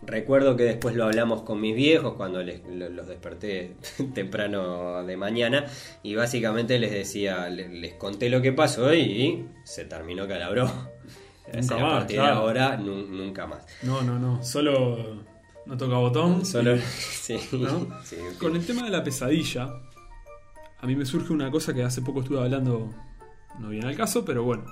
recuerdo 0.01 0.55
que 0.55 0.63
después 0.63 0.95
lo 0.95 1.03
hablamos 1.05 1.41
con 1.43 1.59
mis 1.61 1.75
viejos 1.75 2.13
cuando 2.15 2.41
les, 2.41 2.61
los 2.67 3.05
desperté 3.07 3.75
temprano 4.13 5.03
de 5.05 5.17
mañana 5.17 5.65
y 6.03 6.15
básicamente 6.15 6.79
les 6.79 6.91
decía, 6.91 7.49
le- 7.49 7.69
les, 7.69 7.93
conté 7.95 8.29
lo 8.29 8.41
que 8.41 8.51
pasó 8.53 8.93
y 8.93 9.45
se 9.63 9.85
terminó 9.85 10.27
calabró. 10.27 10.71
Es 11.47 11.67
decir, 11.67 11.73
a 11.73 11.79
más, 11.81 11.93
partir 11.99 12.21
de 12.21 12.27
ahora 12.27 12.77
nu- 12.77 13.07
nunca 13.07 13.45
más. 13.47 13.65
No, 13.83 14.01
no, 14.03 14.17
no. 14.19 14.43
Solo 14.43 15.23
no 15.65 15.77
toca 15.77 15.97
botón. 15.97 16.45
Solo 16.45 16.75
y- 16.75 16.79
sí, 17.21 17.37
¿no? 17.51 17.87
sí, 18.03 18.15
Con 18.39 18.55
el 18.55 18.65
tema 18.65 18.83
de 18.83 18.89
la 18.91 19.03
pesadilla, 19.03 19.69
a 20.79 20.87
mí 20.87 20.95
me 20.95 21.05
surge 21.05 21.33
una 21.33 21.51
cosa 21.51 21.73
que 21.73 21.83
hace 21.83 22.01
poco 22.01 22.21
estuve 22.21 22.39
hablando, 22.39 22.89
no 23.57 23.69
viene 23.69 23.87
al 23.87 23.95
caso, 23.95 24.23
pero 24.23 24.43
bueno. 24.43 24.65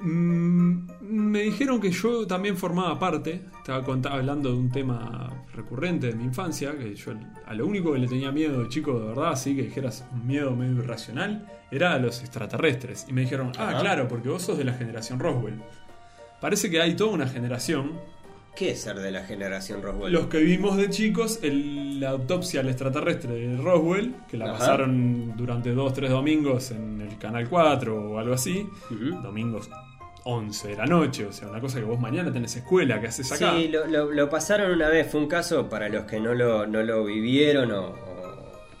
Mm, 0.00 0.86
me 1.00 1.40
dijeron 1.40 1.80
que 1.80 1.90
yo 1.90 2.26
también 2.26 2.56
formaba 2.56 2.98
parte, 2.98 3.42
estaba 3.58 3.84
hablando 4.10 4.50
de 4.50 4.58
un 4.58 4.70
tema 4.70 5.46
recurrente 5.54 6.08
de 6.08 6.14
mi 6.14 6.24
infancia, 6.24 6.76
que 6.76 6.94
yo 6.94 7.12
a 7.46 7.54
lo 7.54 7.66
único 7.66 7.92
que 7.92 8.00
le 8.00 8.08
tenía 8.08 8.32
miedo 8.32 8.62
de 8.62 8.68
chico 8.68 8.98
de 8.98 9.06
verdad, 9.06 9.32
así 9.32 9.54
que 9.54 9.62
dijeras 9.62 10.04
un 10.12 10.26
miedo 10.26 10.54
medio 10.56 10.82
irracional, 10.82 11.46
era 11.70 11.94
a 11.94 11.98
los 11.98 12.20
extraterrestres. 12.20 13.06
Y 13.08 13.12
me 13.12 13.22
dijeron, 13.22 13.52
ah, 13.58 13.78
claro, 13.80 14.08
porque 14.08 14.28
vos 14.28 14.42
sos 14.42 14.58
de 14.58 14.64
la 14.64 14.74
generación 14.74 15.20
Roswell. 15.20 15.62
Parece 16.40 16.70
que 16.70 16.80
hay 16.80 16.94
toda 16.94 17.12
una 17.12 17.28
generación 17.28 17.92
¿Qué 18.56 18.70
es 18.70 18.82
ser 18.82 19.00
de 19.00 19.10
la 19.10 19.24
generación 19.24 19.82
Roswell? 19.82 20.12
Los 20.12 20.26
que 20.28 20.38
vimos 20.38 20.76
de 20.76 20.88
chicos, 20.88 21.40
el- 21.42 21.98
la 21.98 22.10
autopsia 22.10 22.60
al 22.60 22.68
extraterrestre 22.68 23.32
de 23.34 23.56
Roswell, 23.56 24.14
que 24.28 24.36
la 24.36 24.46
Ajá. 24.46 24.58
pasaron 24.58 25.36
durante 25.36 25.72
dos, 25.72 25.92
tres 25.92 26.10
domingos 26.10 26.70
en 26.70 27.00
el 27.00 27.18
Canal 27.18 27.48
4 27.48 28.10
o 28.12 28.18
algo 28.18 28.34
así, 28.34 28.66
domingos 29.22 29.68
11 30.22 30.68
de 30.68 30.76
la 30.76 30.86
noche, 30.86 31.26
o 31.26 31.32
sea, 31.32 31.48
una 31.48 31.60
cosa 31.60 31.78
que 31.80 31.84
vos 31.84 31.98
mañana 32.00 32.32
tenés 32.32 32.54
escuela, 32.56 33.00
que 33.00 33.08
haces 33.08 33.30
acá. 33.32 33.54
Sí, 33.56 33.68
lo, 33.68 33.86
lo- 33.86 34.10
lo 34.12 34.30
pasaron 34.30 34.70
una 34.70 34.88
vez, 34.88 35.10
fue 35.10 35.20
un 35.20 35.28
caso 35.28 35.68
para 35.68 35.88
los 35.88 36.04
que 36.04 36.20
no 36.20 36.32
lo, 36.32 36.66
no 36.66 36.82
lo 36.82 37.04
vivieron 37.04 37.72
o, 37.72 37.88
o 37.88 37.94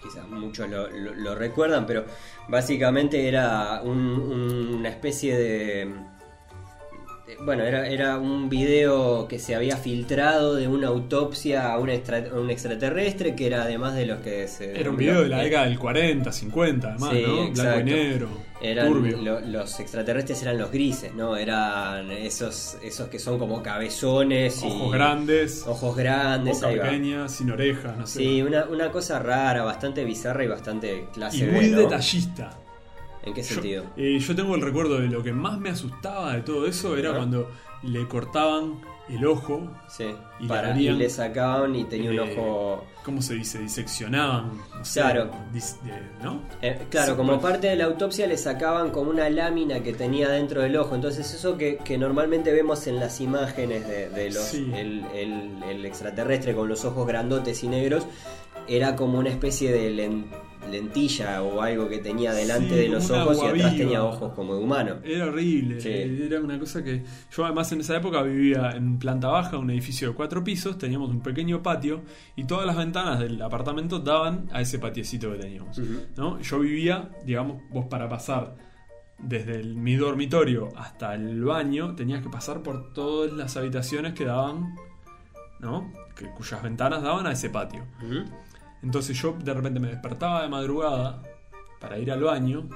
quizás 0.02 0.26
muchos 0.28 0.70
lo, 0.70 0.88
lo- 0.88 1.14
lo 1.14 1.34
recuerdan, 1.34 1.84
pero 1.84 2.04
básicamente 2.48 3.26
era 3.28 3.82
un- 3.82 4.74
una 4.78 4.88
especie 4.88 5.36
de... 5.36 5.94
Bueno, 7.40 7.62
era, 7.64 7.86
era 7.88 8.18
un 8.18 8.48
video 8.48 9.26
que 9.28 9.38
se 9.38 9.54
había 9.54 9.76
filtrado 9.76 10.54
de 10.54 10.68
una 10.68 10.88
autopsia 10.88 11.72
a 11.72 11.78
un, 11.78 11.90
extra- 11.90 12.24
a 12.32 12.38
un 12.38 12.50
extraterrestre 12.50 13.34
que 13.34 13.46
era 13.46 13.62
además 13.62 13.94
de 13.94 14.06
los 14.06 14.20
que 14.20 14.46
se... 14.48 14.78
Era 14.78 14.90
un 14.90 14.96
video 14.96 15.22
de 15.22 15.28
la 15.28 15.42
década 15.42 15.64
del 15.66 15.78
40, 15.78 16.30
50, 16.32 16.88
además, 16.88 17.10
Sí, 17.12 17.22
¿no? 17.26 17.50
Blanco 17.50 17.80
y 17.80 17.84
negro, 17.84 18.28
Eran 18.60 18.88
turbio. 18.88 19.16
lo- 19.18 19.40
los 19.40 19.80
extraterrestres 19.80 20.42
eran 20.42 20.58
los 20.58 20.70
grises, 20.70 21.14
¿no? 21.14 21.36
Eran 21.36 22.10
esos, 22.10 22.76
esos 22.82 23.08
que 23.08 23.18
son 23.18 23.38
como 23.38 23.62
cabezones 23.62 24.62
y 24.62 24.66
Ojos 24.66 24.92
grandes, 24.92 25.66
ojos 25.66 25.96
grandes, 25.96 26.60
boca 26.60 26.68
pequeña, 26.82 27.28
sin 27.28 27.50
orejas, 27.50 27.96
no 27.96 28.06
sé. 28.06 28.18
Sí, 28.20 28.42
una, 28.42 28.64
una 28.66 28.90
cosa 28.90 29.18
rara, 29.18 29.62
bastante 29.62 30.04
bizarra 30.04 30.44
y 30.44 30.48
bastante 30.48 31.06
clase 31.12 31.38
y 31.38 31.42
B, 31.42 31.52
muy 31.52 31.66
¿no? 31.68 31.78
detallista. 31.80 32.58
¿En 33.26 33.32
qué 33.34 33.42
Yo, 33.42 33.54
sentido? 33.54 33.84
eh, 33.96 34.18
yo 34.18 34.34
tengo 34.36 34.54
el 34.54 34.60
recuerdo 34.60 34.98
de 35.00 35.08
lo 35.08 35.22
que 35.22 35.32
más 35.32 35.58
me 35.58 35.70
asustaba 35.70 36.34
de 36.34 36.42
todo 36.42 36.66
eso 36.66 36.96
era 36.96 37.14
cuando 37.14 37.50
le 37.82 38.06
cortaban 38.08 38.80
el 39.08 39.26
ojo, 39.26 39.70
Sí, 39.86 40.06
y 40.40 40.46
para, 40.46 40.62
le 40.62 40.68
y 40.68 40.70
abrían, 40.88 40.98
le 40.98 41.10
sacaban 41.10 41.74
y 41.76 41.84
tenía 41.84 42.10
un 42.10 42.18
ojo... 42.20 42.84
¿cómo 43.04 43.20
se 43.20 43.34
dice? 43.34 43.58
Diseccionaban, 43.58 44.52
no 44.78 44.82
sé, 44.84 45.00
Claro. 45.02 45.30
dis- 45.52 45.76
eh, 45.86 46.00
¿no? 46.22 46.40
Eh, 46.62 46.86
claro, 46.88 47.12
Sí, 47.12 47.16
como 47.18 47.38
parte 47.38 47.66
de 47.66 47.76
la 47.76 47.84
autopsia 47.84 48.26
le 48.26 48.38
sacaban 48.38 48.90
como 48.90 49.10
una 49.10 49.28
lámina 49.28 49.80
que 49.82 49.92
tenía 49.92 50.30
dentro 50.30 50.62
del 50.62 50.74
ojo. 50.78 50.94
Entonces 50.94 51.30
eso 51.34 51.58
que, 51.58 51.76
que 51.76 51.98
normalmente 51.98 52.50
vemos 52.52 52.86
en 52.86 52.96
las 52.98 53.20
imágenes 53.20 53.86
de, 53.86 54.08
de 54.08 54.30
los 54.30 54.42
Sí. 54.44 54.70
el, 54.74 55.04
el- 55.14 55.62
el 55.68 55.84
extraterrestre 55.84 56.54
con 56.54 56.66
los 56.68 56.86
ojos 56.86 57.06
grandotes 57.06 57.62
y 57.62 57.68
negros, 57.68 58.06
era 58.66 58.96
como 58.96 59.18
una 59.18 59.28
especie 59.28 59.70
de 59.70 59.90
len- 59.90 60.30
lentilla 60.70 61.42
o 61.42 61.60
algo 61.60 61.88
que 61.88 61.98
tenía 61.98 62.32
delante 62.32 62.68
Sí, 62.70 62.74
de 62.74 62.88
los 62.88 63.10
ojos 63.10 63.36
y 63.38 63.40
atrás 63.46 63.52
viva. 63.54 63.70
tenía 63.76 64.04
ojos 64.04 64.32
como 64.34 64.54
de 64.56 64.62
humano. 64.62 64.96
Era 65.04 65.26
horrible, 65.26 65.80
Sí. 65.80 65.88
eh, 65.88 66.26
era 66.26 66.40
una 66.40 66.58
cosa 66.58 66.82
que 66.82 67.02
yo 67.30 67.44
además 67.44 67.70
en 67.72 67.80
esa 67.80 67.96
época 67.96 68.22
vivía 68.22 68.70
en 68.72 68.98
planta 68.98 69.28
baja, 69.28 69.58
un 69.58 69.70
edificio 69.70 70.08
de 70.10 70.14
cuatro 70.14 70.42
pisos, 70.44 70.78
teníamos 70.78 71.10
un 71.10 71.20
pequeño 71.20 71.62
patio 71.62 72.02
y 72.36 72.44
todas 72.44 72.66
las 72.66 72.76
ventanas 72.76 73.18
del 73.20 73.40
apartamento 73.42 73.98
daban 74.00 74.48
a 74.52 74.60
ese 74.60 74.78
patiecito 74.78 75.30
que 75.32 75.38
teníamos. 75.38 75.78
¿no? 76.16 76.40
Yo 76.40 76.58
vivía, 76.60 77.10
digamos, 77.24 77.62
vos 77.70 77.86
para 77.86 78.08
pasar 78.08 78.56
desde 79.18 79.60
el- 79.60 79.76
mi 79.76 79.94
dormitorio 79.94 80.68
hasta 80.76 81.14
el 81.14 81.44
baño 81.44 81.94
tenías 81.94 82.22
que 82.22 82.28
pasar 82.28 82.62
por 82.62 82.92
todas 82.92 83.32
las 83.32 83.56
habitaciones 83.56 84.12
que 84.12 84.24
daban, 84.24 84.74
¿no? 85.60 85.92
Que, 86.16 86.26
cuyas 86.30 86.62
ventanas 86.62 87.02
daban 87.02 87.26
a 87.26 87.32
ese 87.32 87.48
patio. 87.48 87.84
Entonces 88.84 89.20
yo 89.20 89.36
de 89.42 89.52
repente 89.52 89.80
me 89.80 89.88
despertaba 89.88 90.42
de 90.42 90.48
madrugada 90.48 91.22
para 91.80 91.98
ir 91.98 92.12
al 92.12 92.22
baño 92.22 92.68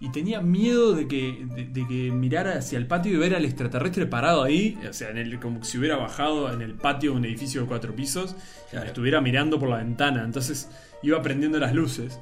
y 0.00 0.10
tenía 0.12 0.40
miedo 0.40 0.92
de 0.94 1.08
que, 1.08 1.44
de, 1.44 1.64
de 1.64 1.86
que 1.86 2.10
mirara 2.12 2.52
hacia 2.58 2.78
el 2.78 2.86
patio 2.86 3.12
y 3.12 3.16
ver 3.16 3.34
al 3.34 3.44
extraterrestre 3.44 4.06
parado 4.06 4.44
ahí, 4.44 4.78
o 4.88 4.92
sea, 4.92 5.10
en 5.10 5.18
el, 5.18 5.40
como 5.40 5.64
si 5.64 5.76
hubiera 5.78 5.96
bajado 5.96 6.52
en 6.52 6.62
el 6.62 6.74
patio 6.74 7.10
de 7.10 7.16
un 7.16 7.24
edificio 7.24 7.62
de 7.62 7.66
cuatro 7.66 7.94
pisos 7.94 8.36
y 8.68 8.70
Claro. 8.70 8.86
estuviera 8.86 9.20
mirando 9.20 9.58
por 9.58 9.68
la 9.68 9.78
ventana. 9.78 10.22
Entonces 10.24 10.70
iba 11.02 11.20
prendiendo 11.20 11.58
las 11.58 11.74
luces, 11.74 12.20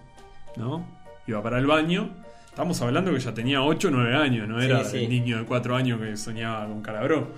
¿no? 0.57 0.87
Iba 1.26 1.43
para 1.43 1.59
el 1.59 1.66
baño. 1.66 2.11
Estamos 2.49 2.81
hablando 2.81 3.12
que 3.12 3.21
ya 3.21 3.35
tenía 3.35 3.62
8 3.62 3.88
o 3.88 3.90
9 3.90 4.14
años, 4.16 4.49
no 4.49 4.59
Sí, 4.59 4.64
era 4.66 4.83
sí. 4.85 4.97
el 5.05 5.11
niño 5.11 5.37
de 5.38 5.45
4 5.45 5.76
años 5.76 6.00
que 6.00 6.16
soñaba 6.16 6.66
con 6.66 6.81
calabró. 6.81 7.33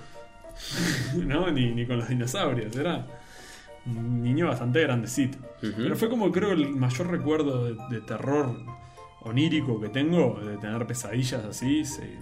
¿No? 1.16 1.50
Ni, 1.50 1.72
ni 1.74 1.84
con 1.86 1.98
los 1.98 2.08
dinosaurios, 2.08 2.76
era 2.76 3.04
un 3.96 4.22
niño 4.22 4.48
bastante 4.48 4.80
grandecito. 4.82 5.38
Pero 5.60 5.96
fue 5.96 6.08
como 6.08 6.30
creo 6.30 6.52
el 6.52 6.70
mayor 6.70 7.08
recuerdo 7.10 7.64
de, 7.64 7.76
de 7.90 8.00
terror 8.00 8.54
onírico 9.22 9.80
que 9.80 9.88
tengo, 9.88 10.38
de 10.44 10.56
tener 10.58 10.86
pesadillas 10.86 11.44
así, 11.44 11.84
se- 11.84 12.16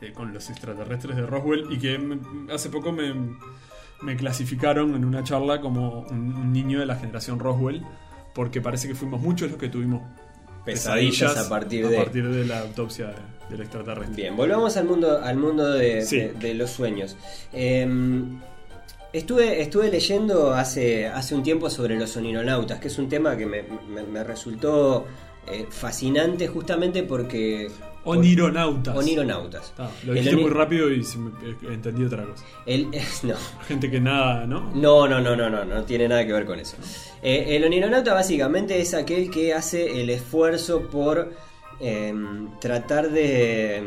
eh, 0.00 0.12
con 0.12 0.32
los 0.32 0.48
extraterrestres 0.48 1.16
de 1.16 1.26
Roswell, 1.26 1.66
y 1.70 1.78
que 1.78 1.98
me- 1.98 2.52
hace 2.52 2.70
poco 2.70 2.92
me, 2.92 3.12
me 4.02 4.16
clasificaron 4.16 4.94
en 4.94 5.04
una 5.04 5.22
charla 5.24 5.60
como 5.60 6.00
un, 6.10 6.34
un 6.34 6.52
niño 6.52 6.78
de 6.80 6.86
la 6.86 6.96
generación 6.96 7.38
Roswell, 7.38 7.82
porque 8.34 8.60
parece 8.60 8.88
que 8.88 8.94
fuimos 8.94 9.20
muchos 9.20 9.50
los 9.50 9.58
que 9.60 9.68
tuvimos 9.68 10.02
Pesadillas 10.64 11.36
a 11.36 11.48
partir 11.48 11.88
de... 11.88 11.96
partir 11.96 12.28
de 12.28 12.44
la 12.44 12.60
autopsia 12.60 13.06
de- 13.08 13.38
del 13.50 13.60
extraterrestre. 13.62 14.14
Bien, 14.16 14.36
volvamos 14.36 14.76
al 14.76 14.84
mundo, 14.84 15.20
al 15.22 15.36
mundo 15.38 15.70
de, 15.72 16.02
Sí. 16.02 16.18
de- 16.18 16.32
de 16.34 16.54
los 16.54 16.70
sueños. 16.70 17.16
Eh, 17.52 17.88
estuve, 19.12 19.60
estuve 19.62 19.90
leyendo 19.90 20.52
hace, 20.52 21.06
hace 21.06 21.34
un 21.34 21.42
tiempo 21.42 21.70
sobre 21.70 21.98
los 21.98 22.16
onironautas, 22.16 22.80
que 22.80 22.88
es 22.88 22.98
un 22.98 23.08
tema 23.08 23.36
que 23.36 23.46
me, 23.46 23.62
me- 23.62 24.02
me 24.04 24.24
resultó 24.24 25.06
eh, 25.46 25.66
fascinante 25.70 26.46
justamente 26.48 27.02
porque... 27.02 27.70
Onironautas. 28.04 28.96
Onironautas. 28.96 29.74
Ah, 29.76 29.90
lo 30.06 30.14
dijiste 30.14 30.34
oni- 30.34 30.42
muy 30.44 30.50
rápido 30.52 30.90
y 30.90 31.04
se 31.04 31.18
me- 31.18 31.30
eh, 31.46 31.56
entendí 31.70 32.04
otra 32.04 32.24
cosa. 32.24 32.44
El, 32.64 32.88
no, 33.24 33.34
Gente 33.66 33.90
que 33.90 34.00
nada, 34.00 34.46
¿no? 34.46 34.70
no, 34.74 35.06
no, 35.08 35.20
no, 35.20 35.36
no, 35.36 35.50
no, 35.50 35.64
no 35.64 35.82
tiene 35.84 36.08
nada 36.08 36.24
que 36.26 36.32
ver 36.32 36.46
con 36.46 36.58
eso. 36.58 36.76
Eh, 37.22 37.56
el 37.56 37.64
onironauta 37.64 38.14
básicamente 38.14 38.80
es 38.80 38.94
aquel 38.94 39.30
que 39.30 39.52
hace 39.52 40.00
el 40.00 40.08
esfuerzo 40.10 40.82
por 40.88 41.32
eh, 41.80 42.14
tratar 42.60 43.10
de, 43.10 43.82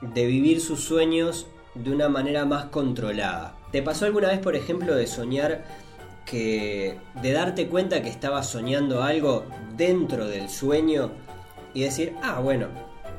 de 0.00 0.26
vivir 0.26 0.60
sus 0.60 0.80
sueños 0.80 1.46
de 1.74 1.90
una 1.92 2.08
manera 2.08 2.44
más 2.46 2.66
controlada. 2.66 3.56
¿Te 3.72 3.82
pasó 3.82 4.06
alguna 4.06 4.28
vez, 4.28 4.38
por 4.40 4.56
ejemplo, 4.56 4.94
de 4.94 5.06
soñar 5.06 5.64
que... 6.26 6.98
de 7.22 7.32
darte 7.32 7.66
cuenta 7.68 8.02
que 8.02 8.08
estabas 8.08 8.48
soñando 8.48 9.02
algo 9.02 9.46
dentro 9.76 10.26
del 10.26 10.48
sueño 10.48 11.12
y 11.74 11.82
decir, 11.82 12.14
ah, 12.22 12.40
bueno, 12.40 12.68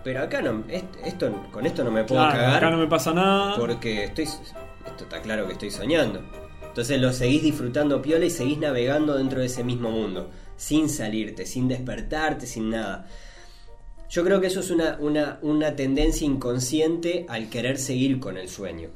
pero 0.04 0.22
acá 0.24 0.42
no, 0.42 0.64
est- 0.68 0.96
esto, 1.06 1.32
con 1.52 1.66
esto 1.66 1.84
no 1.84 1.92
me 1.92 2.04
puedo 2.04 2.22
Claro, 2.22 2.38
cagar 2.38 2.56
acá 2.58 2.70
no 2.70 2.78
me 2.78 2.88
pasa 2.88 3.14
nada. 3.14 3.56
porque 3.58 4.06
estoy 4.06 4.26
esto 4.26 5.04
está 5.04 5.22
claro 5.22 5.46
que 5.48 5.54
estoy 5.54 5.72
soñando. 5.72 6.22
Entonces 6.68 7.00
lo 7.02 7.12
seguís 7.14 7.44
disfrutando 7.44 8.02
piola 8.02 8.26
y 8.26 8.30
seguís 8.30 8.58
navegando 8.58 9.16
dentro 9.18 9.40
de 9.42 9.46
ese 9.46 9.64
mismo 9.64 9.92
mundo, 9.92 10.30
sin 10.58 10.90
salirte, 10.90 11.46
sin 11.46 11.68
despertarte, 11.68 12.46
sin 12.48 12.70
nada. 12.72 13.08
Yo 14.10 14.24
creo 14.24 14.42
que 14.42 14.48
eso 14.48 14.60
es 14.62 14.70
una, 14.72 14.98
una, 15.00 15.40
una 15.42 15.76
tendencia 15.76 16.26
inconsciente 16.26 17.26
al 17.30 17.50
querer 17.50 17.78
seguir 17.78 18.20
con 18.20 18.38
el 18.38 18.50
sueño. 18.50 18.90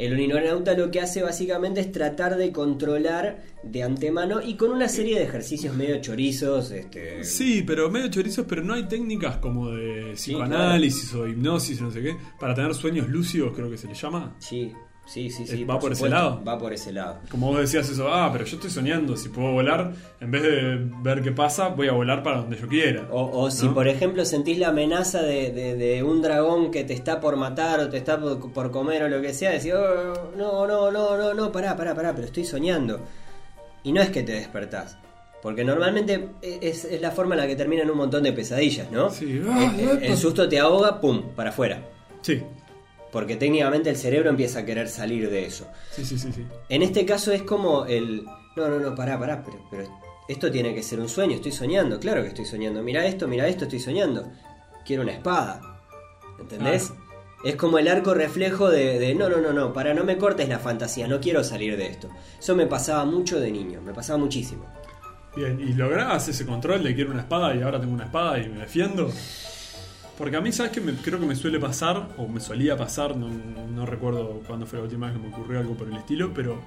El 0.00 0.14
onironauta 0.14 0.72
lo 0.72 0.90
que 0.90 0.98
hace 0.98 1.22
básicamente 1.22 1.82
es 1.82 1.92
tratar 1.92 2.38
de 2.38 2.52
controlar 2.52 3.42
de 3.62 3.82
antemano 3.82 4.40
y 4.40 4.54
con 4.54 4.70
una 4.70 4.88
serie 4.88 5.18
de 5.18 5.24
ejercicios 5.24 5.76
medio 5.76 6.00
chorizos. 6.00 6.70
Este, 6.70 7.22
Sí, 7.22 7.62
pero 7.66 7.90
medio 7.90 8.08
chorizos, 8.08 8.46
pero 8.48 8.64
no 8.64 8.72
hay 8.72 8.84
técnicas 8.84 9.36
como 9.36 9.70
de 9.72 10.16
Sí, 10.16 10.30
psicoanálisis 10.30 11.12
o 11.12 11.28
hipnosis, 11.28 11.82
no 11.82 11.90
sé 11.90 12.00
qué, 12.00 12.16
para 12.38 12.54
tener 12.54 12.74
sueños 12.74 13.10
lúcidos, 13.10 13.52
creo 13.54 13.70
que 13.70 13.76
se 13.76 13.88
le 13.88 13.94
llama. 13.94 14.34
Sí, 14.38 14.72
sí, 15.12 15.30
sí, 15.30 15.46
sí. 15.46 15.62
Eh, 15.62 15.64
¿Va 15.64 15.78
por 15.78 15.92
ese 15.92 16.00
supuesto, 16.02 16.16
lado? 16.16 16.44
Va 16.46 16.58
por 16.58 16.72
ese 16.72 16.92
lado. 16.92 17.18
Como 17.30 17.48
vos 17.48 17.58
decías 17.60 17.88
eso, 17.90 18.12
ah, 18.12 18.30
pero 18.32 18.44
yo 18.44 18.56
estoy 18.56 18.70
soñando, 18.70 19.16
si 19.16 19.28
puedo 19.28 19.52
volar, 19.52 19.92
en 20.20 20.30
vez 20.30 20.42
de 20.42 20.78
ver 21.02 21.22
qué 21.22 21.32
pasa, 21.32 21.68
voy 21.68 21.88
a 21.88 21.92
volar 21.92 22.22
para 22.22 22.38
donde 22.38 22.56
yo 22.56 22.68
quiera. 22.68 23.06
O, 23.10 23.42
o 23.42 23.50
si 23.50 23.68
por 23.68 23.88
ejemplo 23.88 24.24
sentís 24.24 24.58
la 24.58 24.68
amenaza 24.68 25.22
de, 25.22 25.50
de- 25.52 25.74
de 25.76 26.02
un 26.02 26.22
dragón 26.22 26.70
que 26.70 26.84
te 26.84 26.92
está 26.94 27.20
por 27.20 27.36
matar 27.36 27.80
o 27.80 27.88
te 27.88 27.96
está 27.96 28.20
por, 28.20 28.52
por 28.52 28.70
comer 28.70 29.02
o 29.02 29.08
lo 29.08 29.20
que 29.20 29.34
sea, 29.34 29.50
decís, 29.50 29.72
"Oh, 29.74 30.30
no, 30.36 30.66
no, 30.66 30.90
no, 30.90 31.16
no, 31.16 31.34
no, 31.34 31.52
pará, 31.52 31.76
pará, 31.76 31.94
pará, 31.94 32.12
pero 32.14 32.26
estoy 32.26 32.44
soñando. 32.44 33.00
Y 33.82 33.92
no 33.92 34.00
es 34.02 34.10
que 34.10 34.22
te 34.22 34.32
despertás. 34.32 34.96
Porque 35.42 35.64
normalmente 35.64 36.28
es, 36.42 36.84
es 36.84 37.00
la 37.00 37.10
forma 37.12 37.34
en 37.34 37.40
la 37.40 37.46
que 37.46 37.56
terminan 37.56 37.90
un 37.90 37.96
montón 37.96 38.22
de 38.22 38.32
pesadillas, 38.34 38.90
¿no? 38.90 39.08
Sí. 39.08 39.40
El, 39.42 39.80
el- 39.88 40.02
el 40.04 40.16
susto 40.18 40.46
te 40.48 40.58
ahoga, 40.58 41.00
pum, 41.00 41.22
para 41.34 41.48
afuera. 41.48 41.82
Sí, 42.20 42.42
Porque 43.12 43.36
técnicamente 43.36 43.90
el 43.90 43.96
cerebro 43.96 44.30
empieza 44.30 44.60
a 44.60 44.64
querer 44.64 44.88
salir 44.88 45.30
de 45.30 45.46
eso. 45.46 45.66
sí, 45.90 46.04
sí, 46.04 46.18
sí. 46.18 46.32
sí. 46.32 46.46
En 46.68 46.82
este 46.82 47.04
caso 47.04 47.32
es 47.32 47.42
como 47.42 47.86
el. 47.86 48.24
No, 48.56 48.68
no, 48.68 48.78
no, 48.78 48.94
pará, 48.94 49.18
pará, 49.18 49.42
pero, 49.44 49.58
pero 49.70 50.00
esto 50.28 50.50
tiene 50.50 50.74
que 50.74 50.82
ser 50.82 51.00
un 51.00 51.08
sueño, 51.08 51.34
estoy 51.34 51.50
soñando, 51.50 51.98
claro 51.98 52.22
que 52.22 52.28
estoy 52.28 52.44
soñando. 52.44 52.82
Mira 52.82 53.04
esto, 53.04 53.26
mira 53.26 53.48
esto, 53.48 53.64
estoy 53.64 53.80
soñando. 53.80 54.30
Quiero 54.84 55.02
una 55.02 55.12
espada. 55.12 55.60
¿Entendés? 56.38 56.92
Es 57.44 57.56
como 57.56 57.78
el 57.78 57.88
arco 57.88 58.14
reflejo 58.14 58.68
de, 58.68 58.98
de, 58.98 59.14
no, 59.14 59.28
no, 59.28 59.38
no, 59.38 59.52
no, 59.52 59.72
para 59.72 59.94
no 59.94 60.04
me 60.04 60.18
cortes 60.18 60.48
la 60.48 60.58
fantasía, 60.58 61.08
no 61.08 61.20
quiero 61.20 61.42
salir 61.42 61.76
de 61.76 61.86
esto. 61.86 62.10
Eso 62.38 62.54
me 62.54 62.66
pasaba 62.66 63.04
mucho 63.06 63.40
de 63.40 63.50
niño, 63.50 63.80
me 63.80 63.94
pasaba 63.94 64.18
muchísimo. 64.18 64.66
Bien, 65.34 65.60
¿y 65.60 65.72
lográs 65.72 66.28
ese 66.28 66.44
control 66.44 66.82
de 66.82 66.94
quiero 66.94 67.10
una 67.12 67.22
espada 67.22 67.54
y 67.54 67.62
ahora 67.62 67.80
tengo 67.80 67.94
una 67.94 68.04
espada 68.04 68.38
y 68.38 68.48
me 68.48 68.60
defiendo? 68.60 69.10
Porque 70.20 70.36
a 70.36 70.40
mí, 70.42 70.52
¿sabes 70.52 70.70
qué? 70.72 70.82
Me, 70.82 70.92
creo 70.92 71.18
que 71.18 71.24
me 71.24 71.34
suele 71.34 71.58
pasar, 71.58 72.10
o 72.18 72.28
me 72.28 72.40
solía 72.40 72.76
pasar, 72.76 73.16
no, 73.16 73.28
no 73.30 73.86
recuerdo 73.86 74.42
cuándo 74.46 74.66
fue 74.66 74.78
la 74.78 74.84
última 74.84 75.06
vez 75.06 75.16
que 75.16 75.22
me 75.26 75.32
ocurrió 75.34 75.58
algo 75.60 75.74
por 75.74 75.88
el 75.88 75.96
estilo, 75.96 76.32
pero 76.34 76.60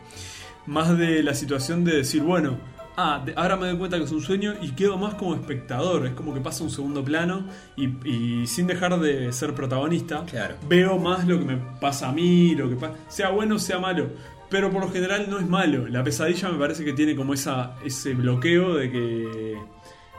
más 0.65 0.98
de 0.98 1.22
la 1.22 1.36
situación 1.36 1.83
de 1.83 1.98
decir, 1.98 2.24
bueno, 2.24 2.57
ah, 2.98 3.22
de- 3.24 3.33
ahora 3.36 3.55
me 3.55 3.67
doy 3.67 3.77
cuenta 3.77 3.98
que 4.00 4.05
es 4.05 4.12
un 4.12 4.22
sueño 4.22 4.55
y 4.60 4.72
quedo 4.72 4.98
más 4.98 5.13
como 5.13 5.36
espectador, 5.36 6.07
es 6.07 6.13
como 6.13 6.33
que 6.33 6.39
pasa 6.41 6.63
un 6.63 6.72
segundo 6.72 7.03
plano 7.05 7.45
y, 7.77 7.89
y 8.10 8.48
sin 8.48 8.65
dejar 8.65 9.00
de 9.00 9.31
ser 9.31 9.53
protagonista, 9.53 10.25
Claro. 10.25 10.55
veo 10.67 10.98
más 10.98 11.27
lo 11.27 11.38
que 11.38 11.45
me 11.45 11.57
pasa 11.79 12.10
a 12.10 12.12
mí, 12.12 12.55
lo 12.55 12.67
que 12.69 12.75
pasa, 12.75 12.95
sea 13.07 13.29
bueno, 13.29 13.60
sea 13.60 13.77
malo. 13.77 14.07
Pero 14.50 14.72
por 14.72 14.81
lo 14.83 14.91
general 14.91 15.27
no 15.29 15.39
es 15.39 15.48
malo. 15.50 15.88
La 15.88 16.03
pesadilla 16.03 16.50
me 16.50 16.60
parece 16.60 16.83
que 16.86 16.93
tiene 16.93 17.15
como 17.15 17.33
esa, 17.33 17.75
ese 17.83 18.13
bloqueo 18.13 18.75
de 18.75 18.91
que 18.91 19.57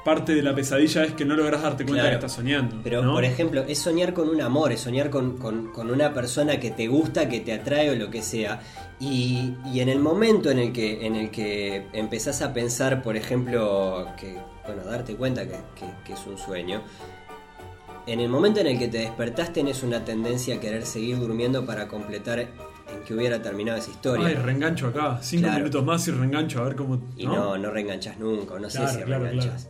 parte 0.05 0.35
de 0.35 0.43
la 0.43 0.55
pesadilla 0.55 1.05
es 1.05 1.13
que 1.15 1.25
no 1.25 1.35
logras 1.35 1.63
darte 1.63 1.85
cuenta 1.85 2.03
Claro. 2.03 2.11
que 2.21 2.27
estás 2.27 2.33
soñando. 2.33 2.81
Pero, 2.85 3.03
¿no? 3.03 3.15
por 3.15 3.25
ejemplo, 3.25 3.63
es 3.67 3.79
soñar 3.79 4.13
con 4.13 4.29
un 4.29 4.41
amor, 4.43 4.73
es 4.73 4.81
soñar 4.81 5.09
con, 5.11 5.39
con- 5.39 5.69
con 5.73 5.91
una 5.91 6.13
persona 6.13 6.61
que 6.61 6.71
te 6.71 6.87
gusta, 6.89 7.29
que 7.29 7.41
te 7.41 7.53
atrae 7.55 7.91
o 7.91 7.95
lo 7.95 8.11
que 8.11 8.23
sea. 8.23 8.61
Y, 9.01 9.55
y 9.73 9.81
en 9.81 9.89
el 9.89 9.99
momento 9.99 10.51
en 10.51 10.59
el, 10.59 10.73
que, 10.73 11.07
en 11.07 11.17
el 11.17 11.31
que 11.31 11.87
empezás 11.93 12.43
a 12.43 12.53
pensar, 12.53 13.03
por 13.03 13.17
ejemplo, 13.17 14.07
que, 14.19 14.37
bueno, 14.67 14.85
darte 14.85 15.17
cuenta 15.17 15.45
que, 15.45 15.57
que- 15.75 15.93
que 16.05 16.13
es 16.13 16.27
un 16.27 16.37
sueño, 16.39 16.83
en 18.07 18.21
el 18.21 18.29
momento 18.29 18.61
en 18.61 18.67
el 18.67 18.79
que 18.79 18.89
te 18.89 18.99
despertás 18.99 19.53
tenés 19.53 19.83
una 19.83 20.05
tendencia 20.05 20.57
a 20.57 20.61
querer 20.61 20.85
seguir 20.85 21.19
durmiendo 21.19 21.65
para 21.65 21.89
completar 21.89 22.39
en 22.41 22.49
que 23.07 23.15
hubiera 23.15 23.41
terminado 23.41 23.79
esa 23.79 23.91
historia. 23.91 24.27
Ay, 24.27 24.35
reengancho 24.35 24.89
acá. 24.89 25.19
Cinco 25.23 25.45
Claro. 25.45 25.59
minutos 25.61 25.85
más 25.85 26.07
y 26.07 26.11
reengancho 26.11 26.61
a 26.61 26.65
ver 26.65 26.77
cómo. 26.77 27.01
y 27.17 27.27
no, 27.27 27.57
no 27.57 27.71
reenganchás 27.71 28.19
nunca, 28.19 28.59
no 28.59 28.69
Claro, 28.69 28.89
sé 28.89 28.99
si 28.99 29.03
claro, 29.05 29.25
reenganchás. 29.25 29.69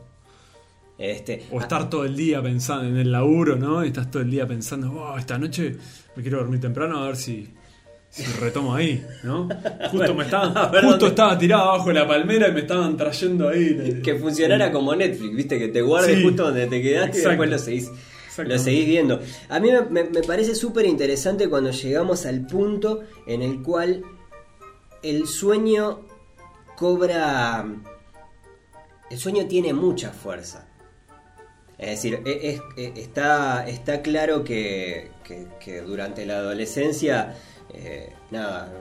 Este, 0.97 1.45
O 1.51 1.61
estar 1.61 1.91
todo 1.91 2.05
el 2.05 2.15
día 2.17 2.41
pensando 2.41 2.89
en 2.89 2.97
el 2.97 3.11
laburo, 3.11 3.57
¿no? 3.57 3.85
Y 3.85 3.89
estás 3.89 4.11
todo 4.11 4.23
el 4.23 4.31
día 4.31 4.47
pensando, 4.47 4.93
"Oh, 4.93 5.19
esta 5.19 5.37
noche 5.39 5.77
me 6.15 6.23
quiero 6.23 6.39
dormir 6.39 6.61
temprano 6.61 6.99
a 7.03 7.07
ver 7.09 7.17
si, 7.17 7.53
si 8.11 8.23
retomo 8.41 8.75
ahí, 8.77 9.05
¿no? 9.25 9.49
Justo 9.91 9.97
Bueno, 9.97 10.15
me 10.15 10.23
a 10.23 10.25
estaban, 10.27 10.55
ver 10.71 10.83
justo 10.85 10.89
dónde- 10.91 11.07
estaba 11.09 11.37
tirado 11.39 11.63
abajo 11.73 11.89
de 11.89 11.95
la 11.95 12.07
palmera 12.07 12.49
y 12.49 12.53
me 12.53 12.61
estaban 12.61 12.97
trayendo 12.97 13.49
ahí. 13.49 14.01
que 14.05 14.15
funcionara 14.15 14.71
como 14.71 14.95
Netflix, 14.95 15.35
viste, 15.35 15.59
que 15.59 15.67
te 15.69 15.83
guarde 15.83 16.15
Sí. 16.17 16.23
justo 16.23 16.45
donde 16.45 16.67
te 16.69 16.81
quedaste 16.81 17.17
y 17.19 17.21
Exacto. 17.23 17.29
después 17.31 17.51
lo 17.51 17.59
seguís, 17.59 17.91
lo 18.47 18.59
seguís 18.59 18.87
viendo. 18.87 19.21
A 19.49 19.59
mí 19.59 19.71
me, 19.73 19.81
me- 19.91 20.11
me 20.11 20.23
parece 20.23 20.55
súper 20.55 20.87
interesante 20.87 21.49
cuando 21.49 21.73
llegamos 21.73 22.25
al 22.25 22.47
punto 22.47 23.01
en 23.27 23.43
el 23.43 23.63
cual 23.63 24.05
el 25.03 25.27
sueño 25.27 26.03
cobra... 26.77 27.67
El 29.11 29.19
sueño 29.19 29.47
tiene 29.47 29.73
mucha 29.75 30.11
fuerza. 30.11 30.69
Es 31.85 32.03
decir, 32.03 32.21
e- 32.25 32.41
es- 32.51 32.63
e- 32.77 32.93
está, 33.01 33.67
está 33.69 34.01
claro 34.03 34.43
que, 34.45 35.11
que- 35.23 35.47
que 35.63 35.81
durante 35.83 36.25
la 36.27 36.39
adolescencia, 36.39 37.35
eh, 37.73 38.13
nada, 38.31 38.73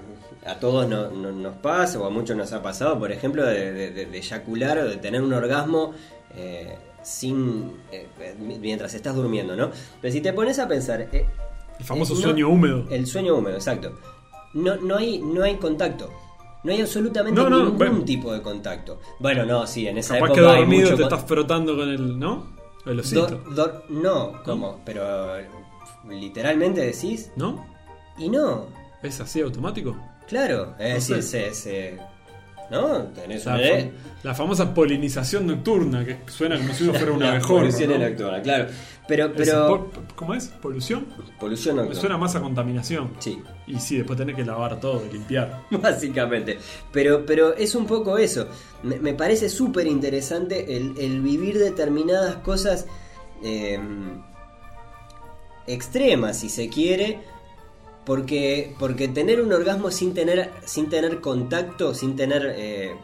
a 0.45 0.55
todos 0.60 0.88
no- 0.88 1.10
no- 1.12 1.31
nos 1.31 1.55
pasa, 1.57 2.00
o 2.00 2.05
a 2.05 2.10
muchos 2.10 2.36
nos 2.38 2.51
ha 2.53 2.62
pasado, 2.62 2.98
por 3.00 3.12
ejemplo, 3.12 3.45
de, 3.45 3.72
de- 3.74 3.91
de- 3.91 4.05
de 4.05 4.17
eyacular 4.17 4.77
o 4.79 4.86
de 4.86 4.98
tener 4.98 5.22
un 5.22 5.33
orgasmo 5.33 5.93
eh, 6.36 6.75
sin 7.03 7.74
eh, 7.91 8.07
mientras 8.39 8.93
estás 8.93 9.15
durmiendo, 9.15 9.55
¿no? 9.55 9.69
Pero 10.01 10.12
si 10.13 10.22
te 10.22 10.31
pones 10.33 10.57
a 10.60 10.67
pensar... 10.67 11.01
El 11.12 11.86
famoso 11.86 12.13
no- 12.15 12.22
sueño 12.22 12.48
húmedo. 12.50 12.86
El 12.89 13.05
sueño 13.05 13.36
húmedo, 13.36 13.55
exacto. 13.55 14.00
No, 14.53 14.75
no, 14.77 14.95
hay, 14.98 15.19
no 15.19 15.43
hay 15.43 15.55
contacto. 15.57 16.10
No 16.63 16.72
hay 16.72 16.79
absolutamente 16.81 17.41
ningún 17.43 17.77
bueno. 17.77 18.03
tipo 18.05 18.31
de 18.33 18.41
contacto. 18.41 19.01
Bueno, 19.19 19.45
no, 19.45 19.67
sí, 19.67 19.86
en 19.88 19.98
esa 19.98 20.13
Capaz 20.15 20.27
época 20.27 20.41
que 20.41 20.48
hay 20.48 20.60
dormido 20.62 20.83
mucho 20.91 20.95
te 20.95 21.03
estás 21.03 21.25
frotando 21.25 21.75
con 21.75 21.89
el. 21.89 22.17
¿No? 22.17 22.52
El 22.85 22.99
osito. 22.99 23.27
Dor- 23.27 23.55
dor- 23.55 23.83
no, 23.89 24.41
¿cómo? 24.43 24.81
Pero 24.85 25.37
literalmente 26.09 26.81
decís. 26.81 27.31
¿No? 27.35 27.65
Y 28.17 28.29
no, 28.29 28.67
¿Es 29.01 29.19
así 29.19 29.41
automático? 29.41 29.95
claro. 30.27 30.75
Es 30.79 31.09
No 31.09 31.15
decir, 31.15 31.23
se, 31.23 31.53
se- 31.53 31.99
¿No? 32.72 33.03
Tenés 33.08 33.46
La, 33.46 33.53
una 33.55 33.63
fam- 33.63 33.91
la 34.24 34.34
famosa 34.34 34.74
polinización 34.74 35.46
nocturna, 35.48 36.03
que 36.05 36.18
suena 36.27 36.57
como 36.57 36.74
si 36.74 36.83
uno 36.85 36.94
fuera 36.94 37.11
un 37.11 37.20
La 37.20 37.29
abejorro. 37.31 37.59
polución 37.59 37.90
¿no? 37.92 37.98
nocturna, 37.98 38.42
claro. 38.42 38.68
Pero, 39.07 39.33
pero. 39.35 39.92
¿Cómo 40.16 40.33
es? 40.33 40.48
¿Polución? 40.48 41.05
Polución 41.40 41.75
nocturna. 41.75 42.00
suena 42.00 42.18
más 42.18 42.35
a 42.35 42.42
contaminación. 42.42 43.11
Sí. 43.20 43.42
Y 43.68 43.79
sí, 43.79 43.98
después 43.98 44.18
tenés 44.18 44.35
que 44.35 44.46
lavar 44.46 44.79
todo, 44.79 45.03
limpiar. 45.11 45.64
Básicamente. 45.72 46.57
Pero, 46.94 47.25
pero 47.25 47.53
es 47.53 47.75
un 47.75 47.85
poco 47.85 48.18
eso. 48.18 48.48
Me, 48.81 48.98
me 49.00 49.14
parece 49.14 49.50
súper 49.50 49.87
interesante 49.87 50.77
el, 50.77 50.94
el 50.98 51.22
vivir 51.22 51.59
determinadas 51.59 52.35
cosas 52.37 52.85
eh, 53.44 53.77
extremas, 55.68 56.40
si 56.40 56.50
se 56.50 56.70
quiere. 56.70 57.20
Porque, 58.05 58.75
porque 58.79 59.07
tener 59.07 59.42
un 59.42 59.53
orgasmo 59.53 59.89
sin 59.92 60.13
tener, 60.13 60.51
sin 60.66 60.89
tener 60.89 61.22
contacto, 61.22 61.94
sin 61.94 62.16
tener 62.16 62.53
eh, 62.57 62.96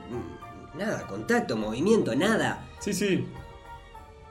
nada, 0.77 1.07
contacto, 1.07 1.55
movimiento, 1.55 2.13
nada. 2.15 2.65
Sí, 2.79 2.93
sí. 2.93 3.25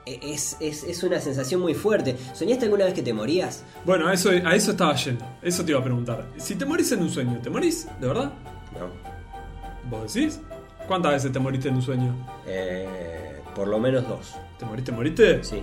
e- 0.05 0.21
Es, 0.23 0.57
es, 0.61 0.85
es 0.85 1.03
una 1.03 1.21
sensación 1.21 1.61
muy 1.63 1.73
fuerte. 1.75 2.17
¿Soñaste 2.35 2.67
alguna 2.67 2.85
vez 2.85 2.93
que 2.95 3.03
te 3.03 3.15
morías? 3.15 3.65
Bueno, 3.87 4.09
a 4.09 4.13
eso, 4.13 4.29
a 4.31 4.55
eso 4.55 4.73
estaba 4.73 4.95
yendo. 4.95 5.25
Eso 5.41 5.65
te 5.65 5.71
iba 5.71 5.81
a 5.81 5.85
preguntar. 5.85 6.27
Si 6.37 6.55
te 6.55 6.67
morís 6.67 6.93
en 6.93 7.01
un 7.03 7.11
sueño, 7.11 7.39
¿te 7.43 7.49
morís? 7.49 7.87
¿De 8.01 8.07
verdad? 8.07 8.33
No. 8.79 9.89
¿Vos 9.91 10.13
decís? 10.13 10.39
¿Cuántas 10.87 11.13
veces 11.13 11.33
te 11.33 11.39
moriste 11.39 11.69
en 11.69 11.77
un 11.77 11.83
sueño? 11.83 12.15
Eh, 12.47 13.41
por 13.55 13.69
lo 13.69 13.79
menos 13.79 14.07
dos. 14.07 14.35
¿Te 14.59 14.67
moriste, 14.67 14.93
moriste? 14.93 15.43
Sí, 15.45 15.63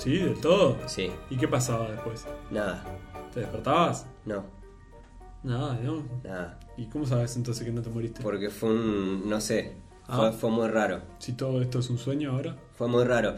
Sí, 0.00 0.16
del 0.18 0.40
todo. 0.40 0.76
sí. 0.86 1.10
¿Y 1.30 1.36
qué 1.36 1.46
pasaba 1.48 1.90
después? 1.90 2.24
Nada. 2.50 2.84
¿Te 3.32 3.40
despertabas? 3.40 4.06
No, 4.24 4.44
Nada, 5.42 5.78
¿no? 5.82 6.02
nada. 6.24 6.58
¿Y 6.76 6.86
cómo 6.86 7.06
sabes 7.06 7.36
entonces 7.36 7.64
que 7.64 7.72
no 7.72 7.80
te 7.82 7.90
moriste? 7.90 8.22
Porque 8.22 8.50
fue 8.50 8.70
un. 8.70 9.28
no 9.28 9.40
sé. 9.40 9.72
Ah. 10.08 10.16
Fue, 10.16 10.32
fue 10.32 10.50
muy 10.50 10.68
raro. 10.68 11.00
Si 11.18 11.32
todo 11.32 11.62
esto 11.62 11.78
es 11.78 11.88
un 11.90 11.98
sueño 11.98 12.32
ahora. 12.32 12.56
Fue 12.74 12.88
muy 12.88 13.04
raro. 13.04 13.36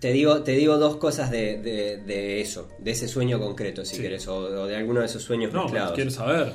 Te 0.00 0.12
digo, 0.12 0.42
te 0.42 0.52
digo 0.52 0.76
dos 0.78 0.96
cosas 0.96 1.30
de, 1.30 1.58
de- 1.60 1.96
de 1.98 2.40
eso, 2.40 2.68
de 2.78 2.90
ese 2.90 3.08
sueño 3.08 3.38
concreto, 3.40 3.84
si 3.84 3.96
Sí. 3.96 4.02
querés, 4.02 4.28
o, 4.28 4.36
o 4.36 4.66
de 4.66 4.76
alguno 4.76 5.00
de 5.00 5.06
esos 5.06 5.22
sueños 5.22 5.52
No, 5.52 5.62
mezclados. 5.62 5.92
quiero 5.94 6.10
saber. 6.10 6.52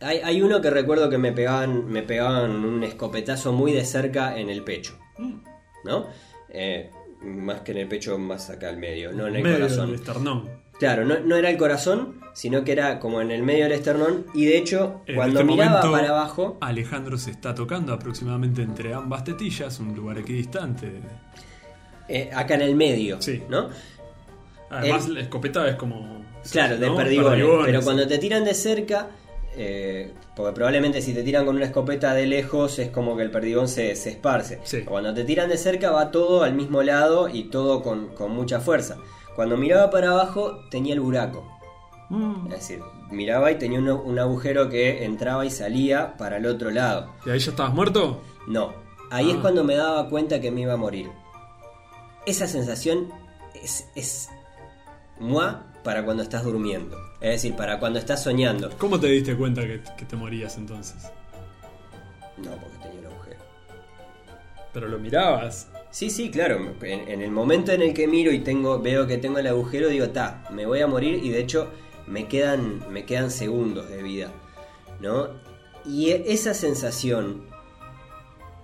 Hay, 0.00 0.18
hay 0.18 0.42
uno 0.42 0.60
que 0.60 0.70
recuerdo 0.70 1.08
que 1.10 1.18
me 1.18 1.32
pegaban, 1.32 1.86
me 1.86 2.02
pegaban 2.02 2.50
un 2.64 2.82
escopetazo 2.82 3.52
muy 3.52 3.72
de 3.72 3.84
cerca 3.84 4.38
en 4.38 4.48
el 4.50 4.64
pecho, 4.64 4.98
Mm, 5.18 5.42
¿no? 5.84 6.06
Eh, 6.48 6.90
más 7.22 7.60
que 7.60 7.72
en 7.72 7.78
el 7.78 7.88
pecho, 7.88 8.18
más 8.18 8.50
acá 8.50 8.68
al 8.68 8.76
medio, 8.78 9.12
no 9.12 9.26
en 9.26 9.36
el 9.36 9.42
medio 9.42 9.56
corazón. 9.58 9.86
del 9.86 9.94
esternón. 9.96 10.48
Claro, 10.78 11.04
no, 11.04 11.18
no 11.20 11.36
era 11.36 11.50
el 11.50 11.58
corazón, 11.58 12.20
sino 12.32 12.64
que 12.64 12.72
era 12.72 12.98
como 13.00 13.20
en 13.20 13.30
el 13.30 13.42
medio 13.42 13.64
del 13.64 13.72
esternón. 13.72 14.24
Y 14.32 14.46
de 14.46 14.56
hecho, 14.56 15.02
En 15.06 15.16
cuando 15.16 15.40
este 15.40 15.52
miraba 15.52 15.70
momento, 15.82 15.92
para 15.92 16.08
abajo, 16.08 16.56
Alejandro 16.62 17.18
se 17.18 17.30
está 17.32 17.54
tocando 17.54 17.92
aproximadamente 17.92 18.62
entre 18.62 18.94
ambas 18.94 19.24
tetillas, 19.24 19.78
un 19.80 19.94
lugar 19.94 20.18
equidistante. 20.18 20.90
eh, 22.12 22.28
acá 22.34 22.54
en 22.54 22.62
el 22.62 22.74
medio, 22.74 23.20
Sí. 23.22 23.42
¿no? 23.48 23.68
Además, 24.70 25.06
El- 25.06 25.14
la 25.14 25.20
escopeta 25.20 25.68
es 25.68 25.76
como. 25.76 26.24
Claro, 26.50 26.76
de 26.78 26.86
¿no? 26.88 26.96
perdigones. 26.96 27.30
Perdigones. 27.32 27.66
Pero 27.66 27.82
cuando 27.82 28.08
te 28.08 28.18
tiran 28.18 28.44
de 28.44 28.54
cerca, 28.54 29.08
eh, 29.56 30.14
porque 30.36 30.52
probablemente 30.54 31.02
si 31.02 31.12
te 31.12 31.22
tiran 31.22 31.44
con 31.44 31.56
una 31.56 31.66
escopeta 31.66 32.14
de 32.14 32.26
lejos 32.26 32.78
es 32.78 32.90
como 32.90 33.16
que 33.16 33.22
el 33.22 33.30
perdigón 33.30 33.68
se, 33.68 33.94
se 33.96 34.10
esparce. 34.10 34.60
Sí. 34.64 34.82
Cuando 34.82 35.12
te 35.14 35.24
tiran 35.24 35.48
de 35.48 35.56
cerca 35.58 35.90
va 35.90 36.10
todo 36.10 36.42
al 36.42 36.54
mismo 36.54 36.82
lado 36.82 37.28
y 37.28 37.44
todo 37.44 37.82
con, 37.82 38.08
con 38.14 38.30
mucha 38.32 38.60
fuerza. 38.60 38.96
Cuando 39.34 39.56
miraba 39.56 39.90
para 39.90 40.10
abajo 40.10 40.60
tenía 40.70 40.94
el 40.94 41.00
buraco. 41.00 41.46
Mm. 42.10 42.46
Es 42.48 42.58
decir, 42.58 42.80
miraba 43.10 43.50
y 43.52 43.58
tenía 43.58 43.78
un, 43.78 43.88
un 43.88 44.18
agujero 44.18 44.68
que 44.68 45.04
entraba 45.04 45.44
y 45.46 45.50
salía 45.50 46.16
para 46.16 46.38
el 46.38 46.46
otro 46.46 46.70
lado. 46.70 47.10
¿Y 47.26 47.30
ahí 47.30 47.38
ya 47.38 47.50
estabas 47.50 47.72
muerto? 47.72 48.20
No, 48.48 48.72
ahí 49.10 49.30
es 49.30 49.36
Ah. 49.36 49.40
cuando 49.42 49.62
me 49.64 49.76
daba 49.76 50.08
cuenta 50.08 50.40
que 50.40 50.50
me 50.50 50.62
iba 50.62 50.72
a 50.74 50.76
morir. 50.76 51.10
Esa 52.26 52.46
sensación 52.46 53.08
es, 53.62 53.86
es 53.94 54.28
moi 55.18 55.54
para 55.84 56.04
cuando 56.04 56.22
estás 56.22 56.44
durmiendo. 56.44 56.96
Es 57.20 57.30
decir, 57.42 57.54
para 57.54 57.78
cuando 57.78 57.98
estás 57.98 58.22
soñando. 58.22 58.70
¿Cómo 58.78 58.98
te 58.98 59.08
diste 59.08 59.36
cuenta 59.36 59.62
que, 59.62 59.82
que 59.96 60.04
te 60.06 60.16
morías 60.16 60.56
entonces? 60.56 61.10
No, 62.38 62.50
porque 62.52 62.78
tenía 62.82 63.00
un 63.00 63.06
agujero. 63.06 63.40
Pero 64.72 64.88
lo 64.88 64.98
mirabas. 64.98 65.68
Sí, 65.90 66.08
sí, 66.08 66.30
claro. 66.30 66.74
En, 66.80 67.08
en 67.08 67.20
el 67.20 67.30
momento 67.30 67.72
en 67.72 67.82
el 67.82 67.92
que 67.92 68.06
miro 68.06 68.32
y 68.32 68.38
tengo, 68.40 68.80
veo 68.80 69.06
que 69.06 69.18
tengo 69.18 69.38
el 69.38 69.46
agujero, 69.46 69.88
digo, 69.88 70.08
ta, 70.10 70.44
me 70.50 70.64
voy 70.64 70.80
a 70.80 70.86
morir 70.86 71.22
y 71.22 71.28
de 71.30 71.40
hecho 71.40 71.70
me 72.06 72.26
quedan, 72.26 72.90
me 72.90 73.04
quedan 73.04 73.30
segundos 73.30 73.90
de 73.90 74.02
vida. 74.02 74.32
¿No? 75.00 75.28
Y 75.84 76.10
e- 76.10 76.32
esa 76.32 76.54
sensación, 76.54 77.44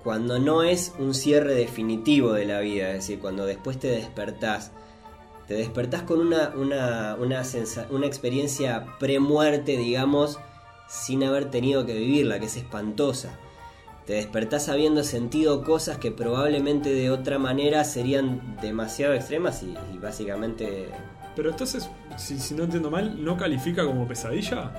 cuando 0.02 0.38
no 0.38 0.62
es 0.62 0.94
un 0.98 1.14
cierre 1.14 1.54
definitivo 1.54 2.32
de 2.32 2.46
la 2.46 2.60
vida, 2.60 2.88
es 2.88 2.94
decir, 2.94 3.18
cuando 3.18 3.44
después 3.44 3.78
te 3.78 3.88
despertás, 3.88 4.72
te 5.48 5.54
despertás 5.54 6.02
con 6.02 6.20
una, 6.20 6.50
una, 6.56 7.16
una, 7.18 7.42
una 7.90 8.06
experiencia 8.06 8.86
pre-muerte, 8.98 9.76
digamos, 9.76 10.38
sin 10.88 11.22
haber 11.24 11.50
tenido 11.50 11.86
que 11.86 11.94
vivirla, 11.94 12.38
que 12.40 12.46
es 12.46 12.56
espantosa. 12.56 13.30
te 14.06 14.14
despertás 14.14 14.68
habiendo 14.68 15.02
sentido 15.04 15.62
cosas 15.64 15.98
que 15.98 16.10
probablemente 16.12 16.90
de 16.92 17.10
otra 17.10 17.38
manera 17.38 17.82
serían 17.84 18.56
demasiado 18.60 19.14
extremas 19.14 19.62
y, 19.62 19.74
y 19.94 19.98
básicamente... 19.98 20.90
Pero 21.34 21.50
entonces, 21.50 21.88
si, 22.16 22.38
si 22.38 22.54
no 22.54 22.64
entiendo 22.64 22.90
mal, 22.90 23.22
¿no 23.24 23.36
califica 23.36 23.84
como 23.84 24.06
pesadilla? 24.08 24.70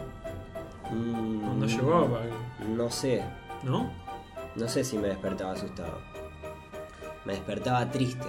mm, 0.91 1.41
No, 1.41 1.53
no 1.55 1.65
llegó 1.65 1.93
a- 2.17 2.67
No 2.67 2.89
sé, 2.89 3.21
¿No? 3.63 3.91
no 4.55 4.67
sé 4.67 4.83
si 4.83 4.97
me 4.97 5.09
despertaba 5.09 5.51
asustado. 5.53 5.99
Me 7.25 7.33
despertaba 7.33 7.89
triste. 7.91 8.25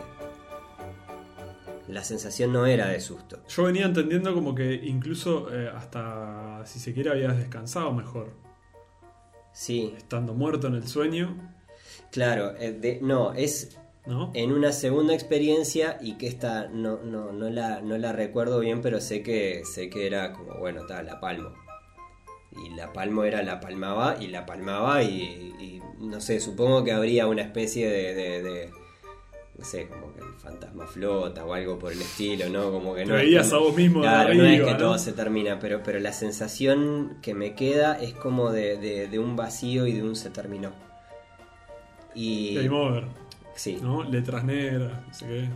La 1.88 2.04
sensación 2.04 2.52
no 2.52 2.66
era 2.66 2.88
de 2.88 3.00
susto. 3.00 3.42
Yo 3.48 3.64
venía 3.64 3.86
entendiendo 3.86 4.34
como 4.34 4.54
que 4.54 4.74
incluso 4.74 5.52
eh, 5.54 5.70
hasta, 5.74 6.62
si 6.66 6.78
se 6.78 6.92
quiere, 6.92 7.10
habías 7.10 7.36
descansado 7.36 7.92
mejor. 7.92 8.30
Sí, 9.52 9.94
Estando 9.96 10.34
muerto 10.34 10.66
en 10.68 10.74
el 10.74 10.86
sueño, 10.86 11.34
claro, 12.12 12.54
eh, 12.58 12.72
de- 12.72 13.00
no, 13.02 13.32
es 13.32 13.76
¿no? 14.06 14.30
en 14.34 14.52
una 14.52 14.70
segunda 14.72 15.14
experiencia 15.14 15.98
y 16.00 16.16
que 16.18 16.28
esta 16.28 16.68
no, 16.68 16.98
no, 17.02 17.32
no, 17.32 17.48
la, 17.50 17.80
no 17.80 17.98
la 17.98 18.12
recuerdo 18.12 18.60
bien, 18.60 18.80
pero 18.82 19.00
sé 19.00 19.22
que, 19.22 19.62
sé 19.64 19.90
que 19.90 20.06
era 20.06 20.32
como, 20.32 20.54
bueno, 20.58 20.82
está, 20.82 21.02
la 21.02 21.18
palmo. 21.20 21.52
Y 22.64 22.74
la 22.76 22.92
palmo 22.92 23.24
era 23.24 23.42
la 23.42 23.60
palmaba 23.60 24.16
y 24.20 24.28
la 24.28 24.46
palmaba 24.46 25.02
y, 25.02 25.22
y 25.58 25.82
no 26.00 26.20
sé, 26.20 26.38
supongo 26.40 26.84
que 26.84 26.92
habría 26.92 27.26
una 27.26 27.42
especie 27.42 27.90
de, 27.90 28.14
de- 28.14 28.42
de- 28.42 28.70
no 29.58 29.64
sé, 29.64 29.88
como 29.88 30.14
que 30.14 30.20
el 30.20 30.34
fantasma 30.38 30.86
flota 30.86 31.44
o 31.44 31.52
algo 31.52 31.78
por 31.78 31.92
el 31.92 32.00
estilo, 32.00 32.48
¿no? 32.48 32.70
Como 32.70 32.94
que 32.94 33.00
Te 33.02 33.06
no 33.08 33.16
es 33.16 33.22
veías 33.24 33.52
a 33.52 33.58
vos 33.58 33.74
mismo 33.76 34.00
de 34.00 34.06
Claro, 34.08 34.34
no 34.34 34.44
es 34.44 34.62
que 34.62 34.70
¿no? 34.72 34.76
todo 34.76 34.98
se 34.98 35.12
termina, 35.12 35.58
pero, 35.58 35.82
pero 35.82 35.98
la 35.98 36.12
sensación 36.12 37.18
que 37.22 37.34
me 37.34 37.54
queda 37.54 37.98
es 38.00 38.14
como 38.14 38.52
de, 38.52 38.76
de- 38.76 39.08
de 39.08 39.18
un 39.18 39.34
vacío 39.34 39.86
y 39.88 39.92
de 39.92 40.02
un 40.04 40.14
se 40.16 40.30
terminó. 40.30 40.70
Y... 42.14 42.54
Game 42.54 42.70
over, 42.70 43.04
Sí, 43.54 43.78
¿no? 43.82 44.04
Letras 44.04 44.44
negras, 44.44 44.92
no 45.08 45.12
sé 45.14 45.26
qué. 45.26 45.48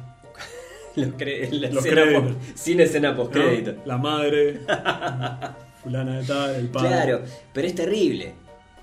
Los 1.01 1.11
cre- 1.11 1.49
la 1.53 1.69
Los 1.71 1.85
escena 1.87 2.03
créditos. 2.03 2.35
post- 2.35 2.57
sin 2.57 2.81
escena 2.81 3.11
¿no? 3.13 3.17
post 3.17 3.33
crédito. 3.33 3.75
La 3.87 3.97
madre, 3.99 4.59
fulana 5.83 6.19
de 6.19 6.25
tal, 6.27 6.55
el 6.57 6.69
padre. 6.69 6.89
Claro, 6.89 7.23
pero 7.53 7.69
es 7.69 7.75
terrible. 7.77 8.35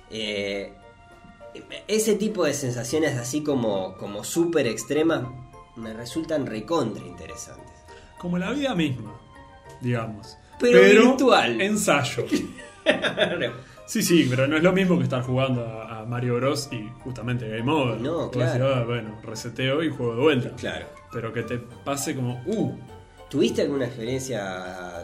Eh, 0.10 0.74
ese 1.88 2.16
tipo 2.16 2.46
de 2.46 2.54
sensaciones 2.54 3.18
así 3.18 3.44
como, 3.44 3.96
como 3.98 4.24
súper 4.24 4.68
extremas 4.68 5.24
me 5.76 5.94
resultan 5.94 6.46
recontra 6.46 7.06
interesantes. 7.06 7.72
Como 8.18 8.38
la 8.38 8.52
vida 8.52 8.76
misma, 8.76 9.20
digamos. 9.82 10.38
Pero 10.60 10.82
virtual. 10.82 11.62
Ensayo. 11.62 12.26
Sí, 13.86 14.04
sí, 14.04 14.28
pero 14.30 14.46
no 14.48 14.56
es 14.56 14.62
lo 14.62 14.72
mismo 14.72 14.98
que 15.00 15.06
estar 15.06 15.24
jugando 15.24 15.66
a, 15.66 16.02
a 16.02 16.06
Mario 16.06 16.36
Bros. 16.36 16.70
y 16.72 16.88
justamente 17.04 17.50
Game 17.50 17.72
Over. 17.72 18.00
No, 18.00 18.30
claro. 18.30 18.72
"Ah, 18.76 18.84
bueno, 18.84 19.20
reseteo 19.24 19.82
y 19.84 19.90
juego 19.90 20.14
de 20.16 20.22
vuelta. 20.22 20.52
claro. 20.56 20.86
Pero 21.12 21.34
que 21.34 21.42
te 21.42 21.58
pase 21.58 22.16
como, 22.16 22.40
uh, 22.46 22.78
¿Tuviste 23.32 23.64
alguna 23.64 23.86
experiencia... 23.86 25.04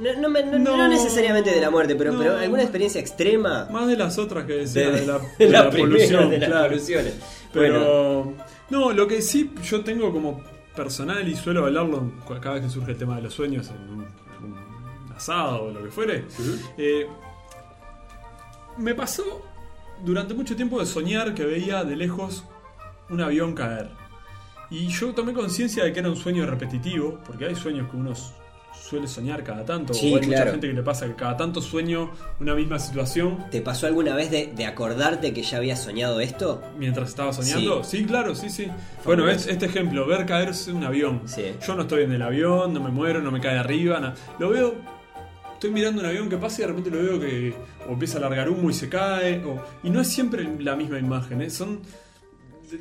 No, 0.00 0.20
no 0.20 0.28
me- 0.28 0.42
no- 0.44 0.58
No, 0.58 0.76
no 0.76 0.88
necesariamente 0.88 1.50
de 1.50 1.60
la 1.60 1.70
muerte, 1.70 1.94
pero, 1.96 2.12
no. 2.12 2.18
pero 2.18 2.36
alguna 2.36 2.62
experiencia 2.62 3.00
extrema 3.00 3.66
más 3.70 3.86
de 3.86 3.96
las 3.96 4.18
otras 4.18 4.44
que 4.44 4.54
decía, 4.54 4.90
de, 4.90 5.06
la, 5.06 5.18
de 5.18 5.28
de 5.46 5.48
la 5.50 5.64
la 5.64 5.70
primera 5.70 5.90
polución. 5.94 6.30
de 6.30 6.38
las 6.38 6.48
claro. 6.48 6.68
poluciones. 6.68 7.14
Bueno, 7.54 7.74
Pero, 7.78 8.34
no, 8.70 8.92
lo 8.92 9.06
que 9.06 9.22
sí 9.22 9.52
yo 9.62 9.82
tengo 9.84 10.12
como 10.12 10.40
personal 10.74 11.26
y 11.28 11.36
suelo 11.36 11.64
hablarlo 11.64 12.10
cada 12.40 12.54
vez 12.56 12.64
que 12.64 12.70
surge 12.70 12.90
el 12.92 12.96
tema 12.98 13.16
de 13.16 13.22
los 13.22 13.32
sueños 13.34 13.68
en 13.70 13.88
un, 13.90 14.02
en 14.02 14.44
un 14.52 15.12
asado 15.16 15.62
o 15.64 15.70
lo 15.70 15.82
que 15.84 15.90
fuere. 15.90 16.24
eh, 16.76 17.06
me 18.76 18.94
pasó 18.94 19.42
durante 20.04 20.34
mucho 20.34 20.56
tiempo 20.56 20.80
de 20.80 20.86
soñar 20.86 21.34
que 21.34 21.44
veía 21.44 21.84
de 21.84 21.96
lejos 21.96 22.44
un 23.08 23.20
avión 23.20 23.54
caer. 23.54 23.90
Y 24.70 24.88
yo 24.88 25.14
tomé 25.14 25.32
conciencia 25.32 25.84
de 25.84 25.92
que 25.92 26.00
era 26.00 26.08
un 26.08 26.16
sueño 26.16 26.46
repetitivo, 26.46 27.20
porque 27.24 27.44
hay 27.44 27.54
sueños 27.54 27.88
que 27.90 27.96
uno 27.96 28.12
s- 28.12 28.32
suele 28.82 29.08
soñar 29.08 29.42
cada 29.44 29.64
tanto, 29.64 29.94
Sí, 29.94 30.12
o 30.12 30.16
hay 30.16 30.22
claro. 30.22 30.40
mucha 30.44 30.50
gente 30.52 30.66
que 30.68 30.72
le 30.74 30.82
pasa 30.82 31.06
que 31.06 31.14
cada 31.14 31.36
tanto 31.36 31.60
sueño 31.62 32.10
una 32.40 32.54
misma 32.54 32.78
situación 32.78 33.46
¿te 33.50 33.60
pasó 33.60 33.86
alguna 33.86 34.14
vez 34.14 34.30
de, 34.30 34.52
de 34.54 34.66
acordarte 34.66 35.32
que 35.32 35.42
ya 35.42 35.56
habías 35.58 35.82
soñado 35.82 36.20
esto? 36.20 36.62
mientras 36.78 37.08
estaba 37.08 37.32
soñando. 37.32 37.82
Sí, 37.84 38.04
claro, 38.04 38.34
sí, 38.34 38.50
sí. 38.50 38.66
Bueno, 39.04 39.28
es, 39.28 39.46
este 39.46 39.66
ejemplo, 39.66 40.06
ver 40.06 40.26
caerse 40.26 40.72
un 40.72 40.84
avión. 40.84 41.22
Sí. 41.26 41.54
Yo 41.66 41.74
no 41.74 41.82
estoy 41.82 42.02
en 42.04 42.12
el 42.12 42.22
avión, 42.22 42.74
no 42.74 42.80
me 42.80 42.90
muero, 42.90 43.20
no 43.22 43.30
me 43.30 43.40
cae 43.40 43.56
arriba, 43.58 43.98
na- 44.00 44.14
lo 44.38 44.50
veo, 44.50 44.74
estoy 45.54 45.70
mirando 45.70 46.00
un 46.02 46.06
avión 46.06 46.28
que 46.28 46.36
pasa 46.36 46.58
y 46.58 46.60
de 46.62 46.66
repente 46.68 46.90
lo 46.90 46.98
veo 47.02 47.20
que 47.20 47.54
o 47.88 47.92
empieza 47.92 48.18
a 48.18 48.20
largar 48.20 48.48
humo 48.50 48.68
y 48.70 48.74
se 48.74 48.88
cae, 48.88 49.42
o- 49.44 49.62
y 49.82 49.90
no 49.90 50.00
es 50.00 50.08
siempre 50.08 50.46
la 50.60 50.76
misma 50.76 50.98
imagen, 50.98 51.40
¿eh? 51.42 51.50
son 51.50 51.80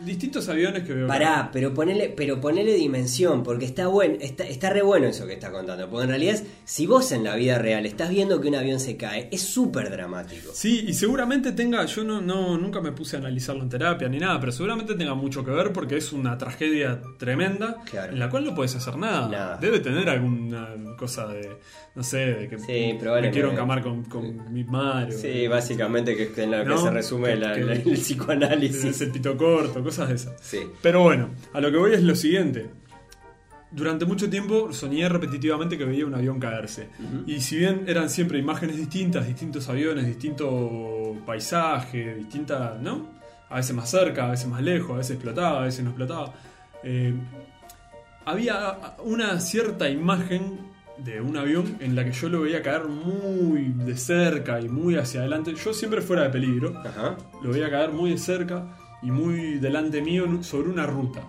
distintos 0.06 0.48
aviones 0.50 0.84
que 0.84 0.94
veo. 0.94 1.08
Pará, 1.08 1.50
pero 1.52 1.74
ponele, 1.74 2.10
pero 2.16 2.40
ponele 2.42 2.74
dimensión, 2.74 3.44
porque 3.44 3.66
está 3.66 3.88
bueno, 3.88 4.16
está, 4.20 4.44
está 4.46 4.70
re 4.70 4.82
bueno 4.82 5.08
eso 5.08 5.26
que 5.28 5.34
está 5.34 5.52
contando. 5.52 5.90
Porque 5.90 6.04
en 6.04 6.10
realidad, 6.10 6.42
si 6.66 6.88
vos 6.88 7.12
en 7.12 7.24
la 7.24 7.36
vida 7.36 7.58
real 7.60 7.86
estás 7.86 8.10
viendo 8.10 8.42
que 8.42 8.48
un 8.48 8.56
avión 8.56 8.80
se 8.80 8.98
cae, 8.98 9.30
es 9.32 9.42
súper 9.42 9.90
dramático. 9.90 10.52
Sí, 10.54 10.86
y 10.88 10.94
seguramente 10.94 11.52
tenga, 11.52 11.86
yo 11.86 12.04
no, 12.04 12.22
no 12.22 12.58
nunca 12.58 12.82
me 12.82 12.92
puse 12.92 13.16
a 13.16 13.20
analizarlo 13.20 13.64
en 13.64 13.70
terapia 13.70 14.08
ni 14.10 14.20
nada, 14.20 14.40
pero 14.40 14.52
seguramente 14.52 14.96
tenga 14.96 15.14
mucho 15.14 15.44
que 15.44 15.52
ver 15.52 15.72
porque 15.74 15.98
es 15.98 16.12
una 16.14 16.38
tragedia 16.38 17.02
tremenda 17.18 17.78
Claro. 17.90 18.14
en 18.14 18.20
la 18.20 18.30
cual 18.30 18.46
no 18.46 18.56
puedes 18.56 18.76
hacer 18.76 18.98
nada. 18.98 19.28
Nada. 19.30 19.58
Debe 19.58 19.80
tener 19.80 20.10
alguna 20.10 20.70
cosa 20.98 21.28
de, 21.28 21.58
no 21.96 22.04
sé, 22.04 22.18
de 22.18 22.50
que 22.50 22.58
Sí, 22.60 22.98
me 23.22 23.32
quiero 23.32 23.52
encamar 23.52 23.82
con, 23.84 24.04
con 24.06 24.54
mi 24.54 24.64
madre. 24.64 25.12
Sí, 25.12 25.48
básicamente 25.48 26.16
que 26.16 26.24
es 26.24 26.38
en 26.38 26.52
lo 26.52 26.64
que 26.78 26.82
se 26.82 26.90
resume 26.90 27.36
la- 27.36 27.54
Que- 27.54 27.62
la- 27.64 27.82
que- 27.82 27.90
el 27.90 27.98
psicoanálisis. 27.98 28.84
Es 28.86 29.02
el 29.02 29.12
pito 29.12 29.36
corto, 29.38 29.83
cosas 29.84 30.10
de 30.10 30.16
esas. 30.16 30.34
Sí. 30.42 30.60
Pero 30.82 31.02
bueno, 31.02 31.30
a 31.54 31.62
lo 31.62 31.72
que 31.72 31.78
voy 31.78 31.94
es 31.94 32.02
lo 32.04 32.16
siguiente. 32.16 32.70
Durante 33.72 34.06
mucho 34.06 34.30
tiempo 34.30 34.72
soñé 34.72 35.10
repetitivamente 35.10 35.78
que 35.80 35.86
veía 35.86 36.06
un 36.06 36.14
avión 36.14 36.40
caerse. 36.40 36.90
Y 37.26 37.40
si 37.42 37.58
bien 37.58 37.86
eran 37.88 38.10
siempre 38.10 38.38
imágenes 38.38 38.78
distintas, 38.78 39.26
distintos 39.26 39.68
aviones, 39.68 40.06
distinto 40.06 41.16
paisaje, 41.26 42.16
distintas, 42.16 42.80
¿no? 42.80 43.08
A 43.50 43.56
veces 43.58 43.76
más 43.76 43.90
cerca, 43.90 44.28
a 44.28 44.32
veces 44.32 44.48
más 44.48 44.62
lejos, 44.62 44.92
a 44.92 44.98
veces 44.98 45.12
explotaba, 45.16 45.62
a 45.62 45.66
veces 45.66 45.84
no 45.84 45.90
explotaba. 45.90 46.34
eh, 46.84 47.14
había 48.26 48.96
una 49.04 49.40
cierta 49.42 49.90
imagen 49.90 50.60
de 50.98 51.20
un 51.20 51.36
avión 51.36 51.76
en 51.80 51.96
la 51.96 52.06
que 52.06 52.12
yo 52.12 52.30
lo 52.30 52.42
veía 52.42 52.62
caer 52.62 52.86
muy 52.86 53.74
de 53.76 53.98
cerca 53.98 54.62
y 54.62 54.70
muy 54.70 54.96
hacia 54.96 55.22
adelante. 55.22 55.54
Yo 55.56 55.74
siempre 55.74 56.02
fuera 56.02 56.24
de 56.24 56.30
peligro 56.30 56.78
Ajá. 56.86 57.18
lo 57.42 57.50
veía 57.52 57.70
caer 57.70 57.92
muy 57.92 58.12
de 58.12 58.18
cerca 58.18 58.78
y 59.04 59.12
muy 59.12 59.56
delante 59.56 60.02
mío 60.02 60.42
sobre 60.42 60.70
una 60.70 60.86
ruta, 60.86 61.22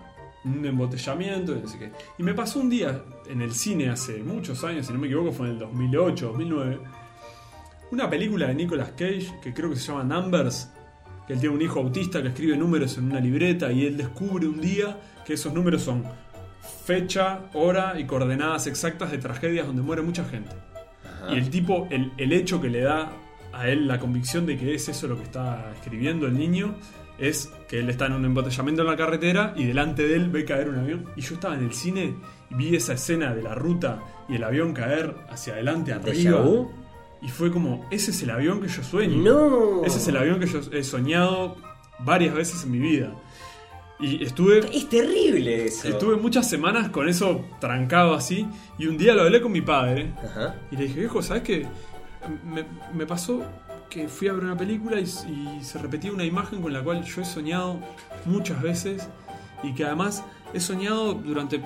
un 0.45 0.65
embotellamiento 0.65 1.53
y 1.55 1.61
no 1.61 1.67
sé 1.67 1.77
qué. 1.77 1.91
Y 2.17 2.23
me 2.23 2.33
pasó 2.33 2.59
un 2.59 2.69
día 2.69 3.03
en 3.27 3.41
el 3.41 3.53
cine 3.53 3.89
hace 3.89 4.23
muchos 4.23 4.63
años, 4.63 4.87
si 4.87 4.93
no 4.93 4.99
me 4.99 5.07
equivoco, 5.07 5.31
fue 5.31 5.47
en 5.47 5.53
el 5.53 5.59
2008, 5.59 6.27
2009, 6.27 6.79
una 7.91 8.09
película 8.09 8.47
de 8.47 8.55
Nicolas 8.55 8.91
Cage 8.91 9.39
que 9.41 9.53
creo 9.53 9.69
que 9.69 9.75
se 9.75 9.91
llama 9.91 10.03
Numbers, 10.03 10.71
que 11.27 11.33
él 11.33 11.39
tiene 11.39 11.55
un 11.55 11.61
hijo 11.61 11.79
autista 11.79 12.21
que 12.21 12.29
escribe 12.29 12.55
números 12.55 12.97
en 12.97 13.05
una 13.05 13.19
libreta 13.19 13.71
y 13.71 13.85
él 13.85 13.97
descubre 13.97 14.47
un 14.47 14.61
día 14.61 14.97
que 15.25 15.33
esos 15.33 15.53
números 15.53 15.81
son 15.81 16.03
fecha, 16.85 17.49
hora 17.53 17.99
y 17.99 18.05
coordenadas 18.05 18.67
exactas 18.67 19.11
de 19.11 19.17
tragedias 19.17 19.67
donde 19.67 19.81
muere 19.81 20.01
mucha 20.01 20.23
gente. 20.25 20.51
Ajá. 21.03 21.33
Y 21.33 21.37
el 21.37 21.49
tipo, 21.49 21.87
el, 21.89 22.11
el 22.17 22.31
hecho 22.31 22.61
que 22.61 22.69
le 22.69 22.81
da 22.81 23.11
a 23.53 23.69
él 23.69 23.87
la 23.87 23.99
convicción 23.99 24.45
de 24.45 24.57
que 24.57 24.75
es 24.75 24.87
eso 24.89 25.07
lo 25.07 25.17
que 25.17 25.23
está 25.23 25.71
escribiendo 25.75 26.27
el 26.27 26.37
niño, 26.37 26.75
es 27.17 27.51
que 27.67 27.79
él 27.79 27.89
está 27.89 28.07
en 28.07 28.13
un 28.13 28.25
embotellamiento 28.25 28.81
en 28.81 28.87
la 28.87 28.97
carretera 28.97 29.53
y 29.55 29.65
delante 29.65 30.07
de 30.07 30.15
él 30.15 30.29
ve 30.29 30.45
caer 30.45 30.69
un 30.69 30.79
avión. 30.79 31.05
Y 31.15 31.21
yo 31.21 31.35
estaba 31.35 31.55
en 31.55 31.63
el 31.63 31.73
cine 31.73 32.15
y 32.49 32.55
vi 32.55 32.75
esa 32.75 32.93
escena 32.93 33.33
de 33.33 33.41
la 33.41 33.55
ruta 33.55 34.03
y 34.27 34.35
el 34.35 34.43
avión 34.43 34.73
caer 34.73 35.15
hacia 35.29 35.53
adelante, 35.53 35.93
¿Déjà 35.93 36.29
arriba. 36.29 36.67
Y 37.21 37.29
fue 37.29 37.51
como, 37.51 37.87
ese 37.89 38.11
es 38.11 38.21
el 38.21 38.29
avión 38.29 38.61
que 38.61 38.67
yo 38.67 38.83
sueño. 38.83 39.17
No. 39.17 39.83
Ese 39.83 39.97
es 39.97 40.07
el 40.07 40.17
avión 40.17 40.39
que 40.39 40.45
yo 40.45 40.59
he 40.71 40.83
soñado 40.83 41.55
varias 41.99 42.35
veces 42.35 42.63
en 42.63 42.71
mi 42.71 42.79
vida. 42.79 43.13
Y 43.99 44.23
estuve 44.23 44.59
Es 44.59 44.89
terrible 44.89 45.65
eso. 45.65 45.87
Estuve 45.87 46.17
muchas 46.17 46.49
semanas 46.49 46.89
con 46.89 47.07
eso 47.07 47.45
trancado 47.59 48.13
así. 48.13 48.45
Y 48.77 48.87
un 48.87 48.97
día 48.97 49.13
lo 49.13 49.21
hablé 49.21 49.41
con 49.41 49.51
mi 49.51 49.61
padre. 49.61 50.13
Ajá. 50.23 50.55
Y 50.69 50.75
le 50.75 50.83
dije, 50.83 50.99
viejo, 50.99 51.21
¿sabes 51.21 51.43
qué? 51.43 51.65
Me, 52.43 52.65
me 52.93 53.05
pasó 53.05 53.43
que 53.89 54.07
fui 54.07 54.27
a 54.27 54.33
ver 54.33 54.43
una 54.43 54.57
película 54.57 54.99
y, 54.99 55.05
se 55.05 55.79
repetía 55.79 56.11
una 56.11 56.25
imagen 56.25 56.61
con 56.61 56.73
la 56.73 56.83
cual 56.83 57.03
yo 57.03 57.21
he 57.21 57.25
soñado 57.25 57.79
muchas 58.25 58.61
veces. 58.61 59.07
Y 59.63 59.73
que 59.73 59.85
además 59.85 60.23
he 60.53 60.59
soñado 60.59 61.13
durante 61.13 61.61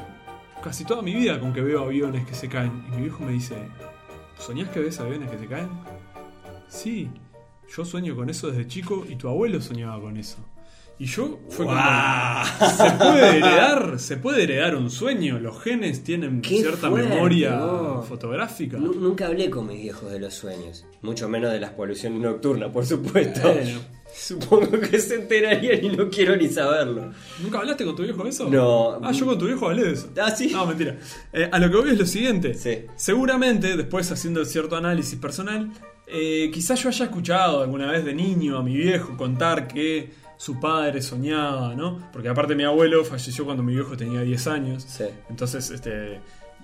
casi 0.63 0.85
toda 0.85 1.01
mi 1.01 1.13
vida 1.13 1.39
con 1.39 1.53
que 1.53 1.61
veo 1.61 1.83
aviones 1.83 2.25
que 2.25 2.33
se 2.33 2.47
caen. 2.47 2.83
Y 2.87 2.95
mi 2.95 3.01
viejo 3.03 3.23
me 3.23 3.31
dice, 3.31 3.55
¿soñás 4.37 4.69
que 4.69 4.79
ves 4.79 4.99
aviones 4.99 5.29
que 5.29 5.37
se 5.37 5.47
caen? 5.47 5.69
Sí, 6.67 7.09
yo 7.75 7.83
sueño 7.83 8.15
con 8.15 8.29
eso 8.29 8.47
desde 8.47 8.67
chico 8.67 9.05
y 9.07 9.15
tu 9.15 9.27
abuelo 9.27 9.59
soñaba 9.61 9.99
con 9.99 10.17
eso. 10.17 10.37
Y 11.01 11.05
yo 11.05 11.39
fue 11.49 11.65
como, 11.65 11.79
se 11.79 12.91
puede 12.91 13.37
heredar, 13.37 13.99
se 13.99 14.17
puede 14.17 14.43
heredar 14.43 14.75
un 14.75 14.89
sueño. 14.89 15.39
Los 15.39 15.61
genes 15.63 16.03
tienen 16.03 16.41
Qué 16.41 16.57
cierta 16.57 16.89
fuerte, 16.89 17.07
memoria 17.09 17.57
vos. 17.57 18.05
fotográfica. 18.07 18.77
Nu- 18.77 18.93
Nunca 18.95 19.27
hablé 19.27 19.49
con 19.49 19.65
mis 19.67 19.81
viejos 19.81 20.11
de 20.11 20.19
los 20.19 20.33
sueños. 20.33 20.85
Mucho 21.01 21.29
menos 21.29 21.53
de 21.53 21.59
las 21.61 21.71
poluciones 21.71 22.19
nocturnas, 22.19 22.69
por 22.71 22.85
supuesto. 22.85 23.41
Bueno, 23.41 23.79
Supongo 24.13 24.71
que 24.79 24.99
se 24.99 25.15
enterarían 25.15 25.85
y 25.85 25.89
no 25.95 26.09
quiero 26.09 26.35
ni 26.35 26.49
saberlo. 26.49 27.11
¿Nunca 27.43 27.59
hablaste 27.59 27.85
con 27.85 27.95
tu 27.95 28.01
viejo 28.03 28.23
de 28.23 28.29
eso? 28.31 28.49
No. 28.49 28.99
Ah, 29.03 29.11
yo 29.11 29.25
con 29.25 29.37
tu 29.37 29.45
viejo 29.45 29.67
hablé 29.69 29.83
de 29.83 29.91
eso. 29.93 30.09
Ah, 30.21 30.31
sí. 30.31 30.49
No, 30.51 30.65
mentira. 30.65 30.97
Eh, 31.31 31.47
a 31.49 31.59
lo 31.59 31.69
que 31.69 31.77
voy 31.77 31.91
es 31.91 31.97
lo 31.99 32.05
siguiente. 32.07 32.55
Sí. 32.55 32.79
Seguramente, 32.95 33.77
después 33.77 34.11
haciendo 34.11 34.43
cierto 34.45 34.75
análisis 34.75 35.17
personal, 35.19 35.71
eh, 36.07 36.49
quizás 36.51 36.81
yo 36.81 36.89
haya 36.89 37.05
escuchado 37.05 37.61
alguna 37.61 37.89
vez 37.91 38.03
de 38.03 38.13
niño 38.15 38.57
a 38.57 38.63
mi 38.63 38.75
viejo 38.75 39.15
contar 39.15 39.67
que 39.67 40.09
su 40.39 40.57
padre 40.57 41.01
soñaba, 41.01 41.75
¿no? 41.75 41.99
Porque 42.13 42.29
aparte 42.29 42.55
mi 42.55 42.63
abuelo 42.63 43.03
falleció 43.03 43.43
cuando 43.43 43.61
mi 43.61 43.73
viejo 43.75 43.97
tenía 43.97 44.21
10 44.21 44.47
años. 44.47 44.83
Sí. 44.87 45.03
Entonces, 45.29 45.69
este, 45.69 46.21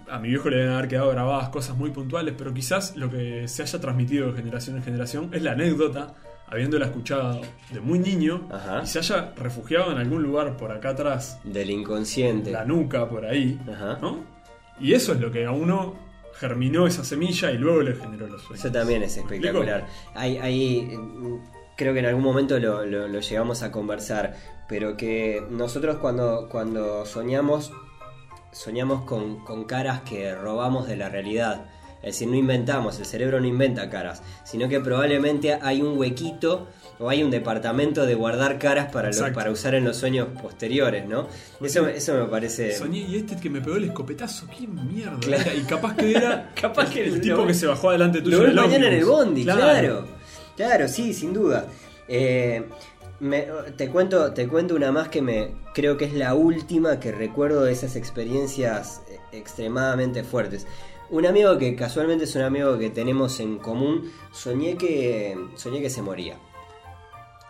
a 0.10 0.18
mi 0.18 0.30
viejo 0.30 0.50
le 0.50 0.60
deben 0.60 0.72
haber 0.72 0.88
quedado 0.88 1.10
grabadas 1.10 1.50
cosas 1.50 1.76
muy 1.76 1.90
puntuales, 1.90 2.34
pero 2.38 2.54
quizás 2.54 2.96
lo 2.96 3.10
que 3.10 3.50
se 3.50 3.64
haya 3.64 3.82
transmitido 3.82 4.32
de 4.32 4.38
generación 4.38 4.78
en 4.78 4.84
generación 4.84 5.30
es 5.34 5.42
la 5.42 5.52
anécdota, 5.52 6.16
habiéndola 6.48 6.86
escuchado 6.86 7.42
de 7.74 7.82
muy 7.82 8.00
niño, 8.00 8.48
Ajá. 8.50 8.80
y 8.82 8.88
se 8.88 9.00
haya 9.00 9.34
refugiado 9.36 9.92
en 9.92 9.98
algún 9.98 10.24
lugar 10.24 10.56
por 10.56 10.72
acá 10.72 10.92
atrás, 10.92 11.42
Del 11.44 11.70
inconsciente. 11.70 12.52
la 12.52 12.64
nuca 12.64 13.10
por 13.10 13.26
ahí, 13.26 13.60
Ajá. 13.70 14.00
¿no? 14.02 14.24
Y 14.80 14.94
eso 14.94 15.12
es 15.12 15.20
lo 15.20 15.30
que 15.34 15.44
a 15.46 15.52
uno 15.52 15.96
germinó 16.40 16.88
esa 16.88 17.04
semilla 17.04 17.52
y 17.52 17.58
luego 17.58 17.82
le 17.82 17.94
generó 17.96 18.28
los 18.28 18.42
sueños. 18.42 18.64
Eso 18.64 18.72
también 18.74 19.04
es 19.04 19.18
espectacular. 19.18 19.86
Hay, 20.14 20.38
hay, 20.38 20.98
creo 21.78 21.94
que 21.94 22.00
en 22.00 22.06
algún 22.06 22.24
momento 22.24 22.60
lo, 22.60 22.86
lo- 22.86 23.08
lo 23.08 23.20
llegamos 23.20 23.64
a 23.64 23.72
conversar, 23.72 24.36
pero 24.68 24.98
que 24.98 25.44
nosotros 25.50 25.98
cuando, 25.98 26.48
cuando 26.50 27.06
soñamos, 27.06 27.72
soñamos 28.52 29.04
con, 29.06 29.44
con 29.44 29.66
caras 29.66 30.02
que 30.02 30.34
robamos 30.36 30.88
de 30.88 30.98
la 30.98 31.10
realidad. 31.10 31.66
Es 32.02 32.14
decir, 32.20 32.28
no 32.28 32.36
inventamos, 32.36 33.00
el 33.00 33.06
cerebro 33.06 33.40
no 33.40 33.48
inventa 33.48 33.90
caras, 33.90 34.22
sino 34.44 34.70
que 34.70 34.80
probablemente 34.80 35.58
hay 35.60 35.82
un 35.82 35.98
huequito 35.98 36.68
o 37.00 37.10
hay 37.10 37.24
un 37.24 37.32
departamento 37.32 38.06
de 38.06 38.14
guardar 38.14 38.60
caras 38.60 38.92
para, 38.92 39.08
lo- 39.08 39.14
Exacto. 39.14 39.34
para 39.34 39.50
usar 39.50 39.74
en 39.74 39.86
los 39.86 39.98
sueños 39.98 40.28
posteriores, 40.40 41.08
¿no? 41.08 41.28
Eso, 41.62 41.88
eso 41.88 42.14
me 42.14 42.26
parece... 42.26 42.74
Soñé 42.76 43.00
y 43.00 43.16
este 43.16 43.38
que 43.38 43.50
me 43.50 43.60
pegó 43.60 43.78
el 43.78 43.86
escopetazo, 43.86 44.46
¿qué 44.56 44.68
mierda? 44.68 45.18
Claro. 45.20 45.42
era? 45.50 45.54
Y 45.56 45.62
capaz 45.64 45.96
que 45.96 46.12
era 46.12 46.52
Capaz 46.62 46.92
que 46.92 47.06
el 47.06 47.22
tipo 47.22 47.46
que 47.48 47.56
se 47.56 47.66
bajó 47.66 47.90
adelante 47.90 48.22
tuyo 48.22 48.44
Lo 48.48 48.62
mañana 48.62 48.88
en 48.88 48.94
el 48.94 49.06
bondi, 49.06 49.44
claro. 49.44 49.62
Claro, 49.62 50.08
sí, 50.88 51.14
sin 51.14 51.34
duda. 51.34 51.68
Eh, 52.08 52.64
me- 53.20 53.48
te, 53.78 53.90
cuento, 53.90 54.34
te 54.34 54.48
cuento 54.48 54.76
una 54.76 54.92
más 54.92 55.08
que 55.10 55.22
me 55.22 55.52
creo 55.74 55.98
que 55.98 56.06
es 56.06 56.14
la 56.14 56.34
última 56.36 57.00
que 57.00 57.12
recuerdo 57.12 57.64
de 57.64 57.72
esas 57.72 57.96
experiencias 57.96 59.02
eh, 59.10 59.20
extremadamente 59.32 60.24
fuertes. 60.24 60.68
Un 61.10 61.26
amigo 61.26 61.58
que 61.58 61.76
casualmente 61.76 62.24
es 62.26 62.36
un 62.36 62.42
amigo 62.42 62.78
que 62.80 62.90
tenemos 62.90 63.40
en 63.40 63.58
común, 63.60 64.12
soñé 64.32 64.76
que, 64.78 65.38
soñé 65.56 65.82
que 65.82 65.90
se 65.90 66.02
moría. 66.02 66.38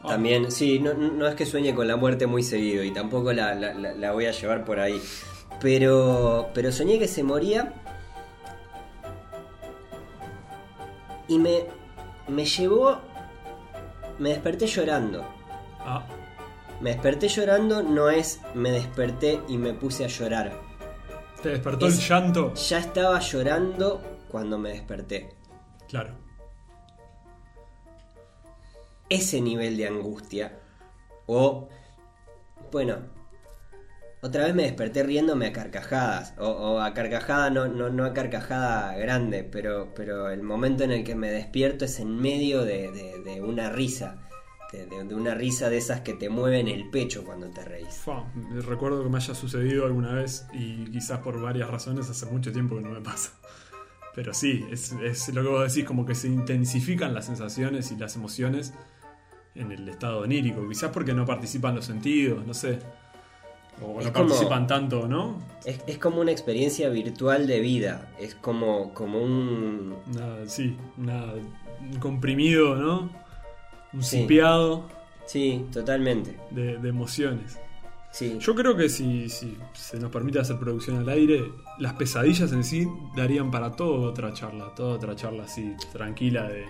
Ah, 0.01 0.09
También, 0.09 0.51
sí, 0.51 0.79
no, 0.79 0.93
no 0.93 1.27
es 1.27 1.35
que 1.35 1.45
sueñe 1.45 1.73
con 1.73 1.87
la 1.87 1.95
muerte 1.95 2.27
muy 2.27 2.43
seguido 2.43 2.83
y 2.83 2.91
tampoco 2.91 3.31
la- 3.33 3.55
la- 3.55 3.73
la 3.73 4.11
voy 4.11 4.25
a 4.25 4.31
llevar 4.31 4.65
por 4.65 4.79
ahí. 4.79 5.01
Pero, 5.61 6.49
pero 6.53 6.71
soñé 6.71 6.99
que 6.99 7.07
se 7.07 7.23
moría 7.23 7.73
y 11.27 11.39
me, 11.39 11.63
me 12.27 12.45
llevó, 12.45 12.97
me 14.19 14.29
desperté 14.29 14.67
llorando. 14.67 15.25
ah, 15.79 16.05
Me 16.81 16.91
desperté 16.91 17.27
llorando 17.29 17.81
no 17.83 18.09
es 18.09 18.41
me 18.53 18.69
desperté 18.71 19.41
y 19.47 19.57
me 19.57 19.73
puse 19.73 20.03
a 20.05 20.07
llorar. 20.07 20.51
te 21.41 21.49
despertó 21.49 21.87
Es- 21.87 21.99
el 21.99 22.09
llanto. 22.09 22.53
Ya 22.55 22.79
estaba 22.79 23.19
llorando 23.19 24.01
cuando 24.29 24.57
me 24.57 24.69
desperté. 24.71 25.35
Claro. 25.87 26.13
ese 29.07 29.39
nivel 29.39 29.77
de 29.77 29.87
angustia. 29.87 30.59
O, 31.27 31.69
bueno, 32.71 32.97
otra 34.25 34.45
vez 34.45 34.55
me 34.55 34.63
desperté 34.63 35.03
riéndome 35.03 35.47
a 35.47 35.51
carcajadas. 35.53 36.33
O, 36.37 36.47
o 36.47 36.79
a 36.79 36.93
carcajada, 36.93 37.49
no, 37.49 37.67
no, 37.67 37.89
no 37.89 38.05
a 38.05 38.13
carcajada 38.13 38.95
grande, 38.97 39.43
pero, 39.43 39.93
pero 39.95 40.29
el 40.29 40.41
momento 40.43 40.83
en 40.83 40.91
el 40.91 41.03
que 41.03 41.15
me 41.15 41.29
despierto 41.31 41.85
es 41.85 41.99
en 41.99 42.15
medio 42.19 42.63
de, 42.65 42.91
de- 42.91 43.19
de 43.23 43.41
una 43.41 43.69
risa. 43.69 44.21
De, 44.71 44.85
de- 44.87 45.15
una 45.15 45.35
risa 45.35 45.69
de 45.69 45.77
esas 45.77 46.01
que 46.01 46.13
te 46.13 46.27
mueven 46.29 46.67
el 46.67 46.89
pecho 46.89 47.23
cuando 47.23 47.49
te 47.51 47.63
reís. 47.63 47.93
Fua, 48.03 48.25
recuerdo 48.67 49.03
que 49.03 49.09
me 49.09 49.17
haya 49.17 49.35
sucedido 49.35 49.85
alguna 49.85 50.13
vez 50.13 50.47
y 50.53 50.85
quizás 50.85 51.19
por 51.19 51.39
varias 51.41 51.69
razones 51.69 52.09
hace 52.09 52.25
mucho 52.25 52.51
tiempo 52.51 52.75
que 52.75 52.81
no 52.81 52.89
me 52.91 53.01
pasa. 53.01 53.31
Pero 54.15 54.33
sí, 54.33 54.65
es, 54.71 54.91
es 55.03 55.29
lo 55.33 55.43
que 55.43 55.49
vos 55.49 55.73
decís, 55.73 55.85
como 55.87 56.05
que 56.05 56.15
se 56.15 56.27
intensifican 56.27 57.13
las 57.13 57.25
sensaciones 57.25 57.91
y 57.91 57.97
las 57.97 58.15
emociones 58.15 58.73
en 59.55 59.71
el 59.71 59.87
estado 59.87 60.19
onírico. 60.19 60.67
Quizás 60.67 60.91
porque 60.91 61.13
no 61.13 61.25
participan 61.25 61.75
los 61.75 61.85
sentidos, 61.85 62.45
no 62.45 62.53
sé. 62.53 62.79
O 63.81 63.99
Es 63.99 64.05
no 64.07 64.13
como- 64.13 64.27
participan 64.29 64.67
tanto, 64.67 65.07
¿no? 65.07 65.39
Es, 65.65 65.79
es 65.87 65.97
como 65.97 66.21
una 66.21 66.31
experiencia 66.31 66.89
virtual 66.89 67.45
de 67.47 67.59
vida. 67.59 68.11
Es 68.19 68.35
como, 68.35 68.93
como 68.93 69.21
un... 69.21 69.95
Una- 70.13 70.47
sí, 70.47 70.77
una- 70.97 71.25
un 71.81 71.99
comprimido, 71.99 72.75
¿no? 72.75 73.09
Un 73.93 74.03
Sí. 74.03 74.21
sipeado 74.21 74.83
Sí, 75.25 75.65
totalmente. 75.73 76.37
de, 76.51 76.77
de 76.77 76.89
emociones. 76.89 77.59
Sí. 78.11 78.37
Yo 78.39 78.55
creo 78.55 78.77
que 78.77 78.87
si, 78.87 79.27
si 79.27 79.57
se 79.73 79.99
nos 79.99 80.09
permite 80.09 80.39
hacer 80.39 80.57
producción 80.57 80.97
al 80.99 81.09
aire, 81.09 81.43
las 81.79 81.93
pesadillas 81.95 82.51
en 82.53 82.63
sí 82.63 82.87
darían 83.15 83.51
para 83.51 83.73
toda 83.73 84.07
otra 84.09 84.31
charla, 84.31 84.73
toda 84.73 84.95
otra 84.95 85.15
charla 85.17 85.43
así, 85.43 85.73
tranquila 85.91 86.47
de, 86.47 86.63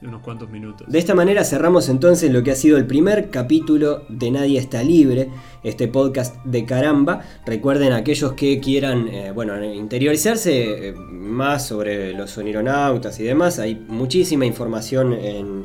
de 0.00 0.06
unos 0.08 0.22
cuantos 0.22 0.48
minutos. 0.48 0.86
De 0.88 0.98
esta 0.98 1.14
manera 1.14 1.42
cerramos 1.44 1.88
entonces 1.88 2.32
lo 2.32 2.42
que 2.44 2.52
ha 2.52 2.54
sido 2.54 2.76
el 2.76 2.86
primer 2.86 3.30
capítulo 3.30 4.04
de 4.08 4.30
Nadie 4.30 4.58
está 4.58 4.82
libre, 4.84 5.28
este 5.64 5.88
podcast 5.88 6.36
de 6.44 6.64
caramba. 6.64 7.22
Recuerden 7.44 7.92
aquellos 7.92 8.34
que 8.34 8.60
quieran, 8.60 9.08
eh, 9.08 9.32
bueno, 9.34 9.62
interiorizarse 9.64 10.90
eh, 10.90 10.92
más 10.94 11.66
sobre 11.66 12.12
los 12.14 12.30
sonironautas 12.30 13.18
y 13.18 13.24
demás. 13.24 13.58
Hay 13.58 13.74
muchísima 13.88 14.46
información 14.46 15.12
en, 15.14 15.58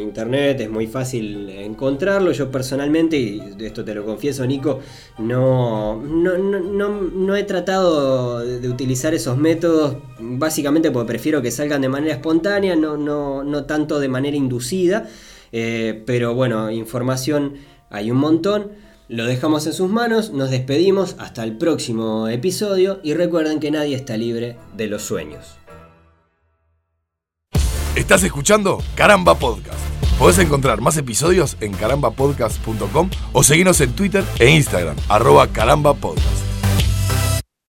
internet, 0.00 0.60
es 0.60 0.70
muy 0.70 0.86
fácil 0.86 1.48
encontrarlo. 1.50 2.32
Yo 2.32 2.50
personalmente, 2.50 3.16
y 3.16 3.40
esto 3.60 3.84
te 3.84 3.94
lo 3.94 4.04
confieso, 4.04 4.44
Nico, 4.46 4.80
no, 5.18 6.00
no, 6.02 6.36
no, 6.38 6.58
no- 6.60 7.00
no 7.00 7.36
he 7.36 7.44
tratado 7.44 8.40
de 8.40 8.68
utilizar 8.68 9.14
esos 9.14 9.36
métodos 9.36 9.96
básicamente 10.18 10.90
porque 10.90 11.08
prefiero 11.08 11.42
que 11.42 11.50
salgan 11.50 11.80
de 11.82 11.88
manera 11.88 12.14
espontánea, 12.14 12.74
no, 12.76 12.96
no, 12.96 13.44
no 13.50 13.64
tanto 13.64 14.00
de 14.00 14.08
manera 14.08 14.36
inducida. 14.36 15.08
Eh, 15.52 16.02
pero 16.06 16.34
bueno, 16.34 16.70
información 16.70 17.54
hay 17.90 18.10
un 18.10 18.18
montón. 18.18 18.72
Lo 19.08 19.24
dejamos 19.24 19.66
en 19.66 19.72
sus 19.72 19.90
manos, 19.90 20.30
nos 20.30 20.50
despedimos 20.50 21.16
hasta 21.18 21.42
el 21.42 21.58
próximo 21.58 22.28
episodio 22.28 23.00
y 23.02 23.14
recuerden 23.14 23.58
que 23.58 23.72
nadie 23.72 23.96
está 23.96 24.16
libre 24.16 24.56
de 24.76 24.86
los 24.86 25.02
sueños. 25.02 25.56
Estás 27.96 28.22
escuchando 28.22 28.80
Caramba 28.94 29.34
Podcast. 29.34 29.80
Podés 30.16 30.38
encontrar 30.38 30.80
más 30.80 30.96
episodios 30.96 31.56
en 31.60 31.72
carambapodcast.com 31.72 33.10
o 33.32 33.42
seguirnos 33.42 33.80
en 33.80 33.92
Twitter 33.94 34.22
e 34.38 34.50
Instagram, 34.50 34.96
arroba 35.08 35.48
carambapodcast. 35.48 36.49